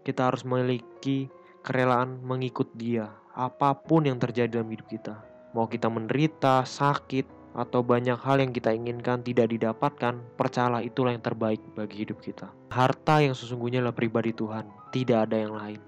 Kita 0.05 0.29
harus 0.29 0.45
memiliki 0.45 1.33
kerelaan 1.65 2.21
mengikut 2.21 2.69
dia. 2.77 3.09
Apa 3.33 3.73
pun 3.73 4.05
yang 4.05 4.21
terjadi 4.21 4.61
dalam 4.61 4.69
hidup 4.69 4.85
kita. 4.85 5.17
Mau 5.57 5.65
kita 5.65 5.89
menderita, 5.89 6.61
sakit, 6.61 7.25
atau 7.57 7.81
banyak 7.81 8.21
hal 8.21 8.37
yang 8.37 8.53
kita 8.53 8.69
inginkan 8.69 9.25
tidak 9.25 9.49
didapatkan, 9.49 10.21
percayalah 10.37 10.85
itulah 10.85 11.09
yang 11.09 11.25
terbaik 11.25 11.57
bagi 11.73 12.05
hidup 12.05 12.21
kita. 12.21 12.53
Harta 12.69 13.17
yang 13.25 13.33
sesungguhnya 13.33 13.81
adalah 13.81 13.97
pribadi 13.97 14.29
Tuhan, 14.29 14.69
tidak 14.93 15.25
ada 15.25 15.37
yang 15.41 15.57
lain. 15.57 15.81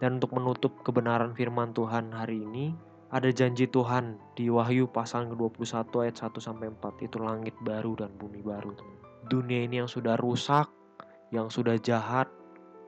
Dan 0.00 0.16
untuk 0.18 0.32
menutup 0.32 0.72
kebenaran 0.80 1.36
firman 1.36 1.76
Tuhan 1.76 2.10
hari 2.16 2.40
ini, 2.40 2.72
ada 3.12 3.28
janji 3.28 3.68
Tuhan 3.68 4.16
di 4.32 4.48
Wahyu 4.48 4.88
pasal 4.88 5.28
ke-21 5.28 5.84
ayat 6.00 6.16
1 6.16 6.32
sampai 6.40 6.72
4 6.72 7.04
itu 7.04 7.20
langit 7.20 7.52
baru 7.60 7.92
dan 7.92 8.08
bumi 8.16 8.40
baru. 8.40 8.72
Dunia 9.28 9.68
ini 9.68 9.84
yang 9.84 9.90
sudah 9.92 10.16
rusak, 10.16 10.72
yang 11.28 11.52
sudah 11.52 11.76
jahat, 11.76 12.32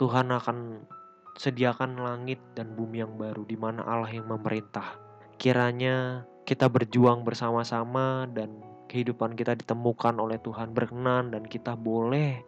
Tuhan 0.00 0.32
akan 0.32 0.88
sediakan 1.37 2.00
langit 2.00 2.40
dan 2.56 2.72
bumi 2.72 3.04
yang 3.04 3.20
baru 3.20 3.44
di 3.44 3.54
mana 3.54 3.84
Allah 3.84 4.10
yang 4.10 4.26
memerintah. 4.26 4.96
Kiranya 5.37 6.24
kita 6.44 6.68
berjuang 6.68 7.24
bersama-sama 7.24 8.28
dan 8.28 8.61
kehidupan 8.92 9.33
kita 9.33 9.57
ditemukan 9.57 10.20
oleh 10.20 10.37
Tuhan 10.44 10.76
berkenan 10.76 11.33
dan 11.33 11.42
kita 11.48 11.72
boleh 11.72 12.44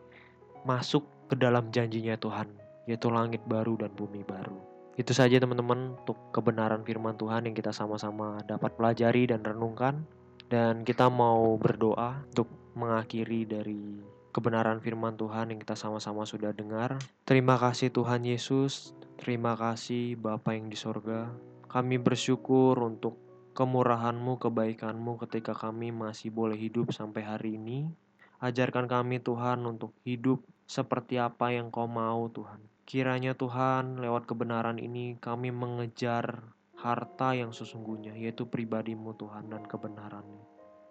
masuk 0.68 1.08
ke 1.32 1.34
dalam 1.34 1.72
janjinya 1.72 2.14
Tuhan 2.20 2.52
yaitu 2.86 3.10
langit 3.10 3.42
baru 3.48 3.80
dan 3.80 3.90
bumi 3.96 4.22
baru. 4.22 4.60
Itu 4.96 5.12
saja 5.12 5.36
teman-teman 5.36 5.96
untuk 5.98 6.16
kebenaran 6.30 6.84
firman 6.84 7.18
Tuhan 7.18 7.48
yang 7.48 7.56
kita 7.56 7.74
sama-sama 7.74 8.40
dapat 8.44 8.76
pelajari 8.78 9.28
dan 9.28 9.44
renungkan 9.44 10.06
dan 10.46 10.86
kita 10.86 11.10
mau 11.10 11.58
berdoa 11.58 12.22
untuk 12.30 12.48
mengakhiri 12.78 13.48
dari 13.48 14.00
kebenaran 14.30 14.78
firman 14.84 15.16
Tuhan 15.16 15.50
yang 15.50 15.60
kita 15.60 15.74
sama-sama 15.74 16.28
sudah 16.28 16.52
dengar. 16.52 17.00
Terima 17.24 17.56
kasih 17.56 17.88
Tuhan 17.90 18.22
Yesus, 18.22 18.92
terima 19.18 19.56
kasih 19.56 20.14
Bapa 20.20 20.52
yang 20.52 20.68
di 20.68 20.78
sorga. 20.78 21.32
Kami 21.66 21.98
bersyukur 21.98 22.78
untuk 22.80 23.25
kemurahanmu, 23.56 24.36
kebaikanmu 24.36 25.16
ketika 25.24 25.56
kami 25.56 25.88
masih 25.88 26.28
boleh 26.28 26.60
hidup 26.60 26.92
sampai 26.92 27.24
hari 27.24 27.56
ini. 27.56 27.88
Ajarkan 28.36 28.84
kami 28.84 29.16
Tuhan 29.24 29.64
untuk 29.64 29.96
hidup 30.04 30.44
seperti 30.68 31.16
apa 31.16 31.56
yang 31.56 31.72
kau 31.72 31.88
mau 31.88 32.28
Tuhan. 32.28 32.60
Kiranya 32.84 33.32
Tuhan 33.32 33.96
lewat 33.96 34.28
kebenaran 34.28 34.76
ini 34.76 35.16
kami 35.16 35.48
mengejar 35.48 36.52
harta 36.76 37.32
yang 37.32 37.56
sesungguhnya 37.56 38.12
yaitu 38.12 38.44
pribadimu 38.44 39.16
Tuhan 39.16 39.48
dan 39.48 39.64
kebenaranmu. 39.64 40.44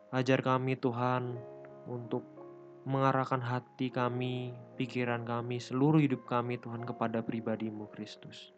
Ajar 0.10 0.42
kami 0.42 0.74
Tuhan 0.74 1.38
untuk 1.86 2.26
mengarahkan 2.90 3.46
hati 3.46 3.94
kami, 3.94 4.58
pikiran 4.74 5.22
kami, 5.22 5.62
seluruh 5.62 6.02
hidup 6.02 6.26
kami 6.26 6.58
Tuhan 6.58 6.82
kepada 6.82 7.22
pribadimu 7.22 7.86
Kristus. 7.94 8.55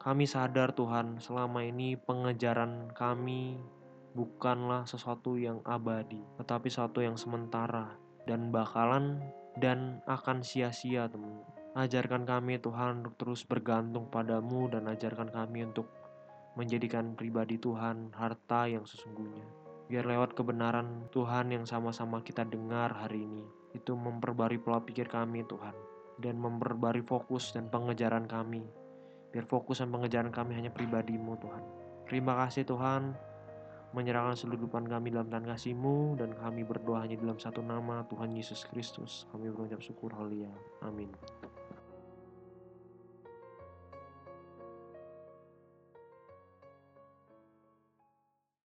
Kami 0.00 0.24
sadar 0.24 0.72
Tuhan 0.72 1.20
selama 1.20 1.60
ini 1.60 1.92
pengejaran 1.92 2.88
kami 2.96 3.60
bukanlah 4.16 4.88
sesuatu 4.88 5.36
yang 5.36 5.60
abadi, 5.68 6.24
tetapi 6.40 6.72
sesuatu 6.72 7.04
yang 7.04 7.20
sementara 7.20 8.00
dan 8.24 8.48
bakalan 8.48 9.20
dan 9.60 10.00
akan 10.08 10.40
sia-sia 10.40 11.04
teman. 11.04 11.44
Ajarkan 11.76 12.24
kami 12.24 12.56
Tuhan 12.56 13.04
untuk 13.04 13.20
terus 13.20 13.44
bergantung 13.44 14.08
padamu 14.08 14.72
dan 14.72 14.88
ajarkan 14.88 15.28
kami 15.28 15.68
untuk 15.68 15.92
menjadikan 16.56 17.12
pribadi 17.12 17.60
Tuhan 17.60 18.16
harta 18.16 18.72
yang 18.72 18.88
sesungguhnya. 18.88 19.44
Biar 19.92 20.08
lewat 20.08 20.32
kebenaran 20.32 21.12
Tuhan 21.12 21.52
yang 21.52 21.68
sama-sama 21.68 22.24
kita 22.24 22.48
dengar 22.48 22.88
hari 22.88 23.28
ini, 23.28 23.44
itu 23.76 23.92
memperbarui 23.92 24.64
pola 24.64 24.80
pikir 24.80 25.12
kami 25.12 25.44
Tuhan 25.44 25.76
dan 26.24 26.40
memperbarui 26.40 27.04
fokus 27.04 27.52
dan 27.52 27.68
pengejaran 27.68 28.24
kami 28.24 28.79
biar 29.30 29.46
fokus 29.46 29.78
dan 29.78 29.90
pengejaran 29.94 30.34
kami 30.34 30.58
hanya 30.58 30.70
pribadimu 30.70 31.38
Tuhan. 31.38 31.62
Terima 32.10 32.34
kasih 32.44 32.66
Tuhan 32.66 33.14
menyerahkan 33.90 34.38
seluruh 34.38 34.70
depan 34.70 34.86
kami 34.86 35.10
dalam 35.10 35.26
tangan 35.30 35.54
kasih-Mu 35.54 36.18
dan 36.18 36.30
kami 36.38 36.62
berdoa 36.62 37.02
hanya 37.02 37.18
dalam 37.18 37.38
satu 37.38 37.58
nama 37.62 38.06
Tuhan 38.06 38.30
Yesus 38.34 38.66
Kristus. 38.70 39.26
Kami 39.34 39.50
berucap 39.50 39.82
syukur 39.82 40.14
haleluya. 40.14 40.50
Amin 40.86 41.10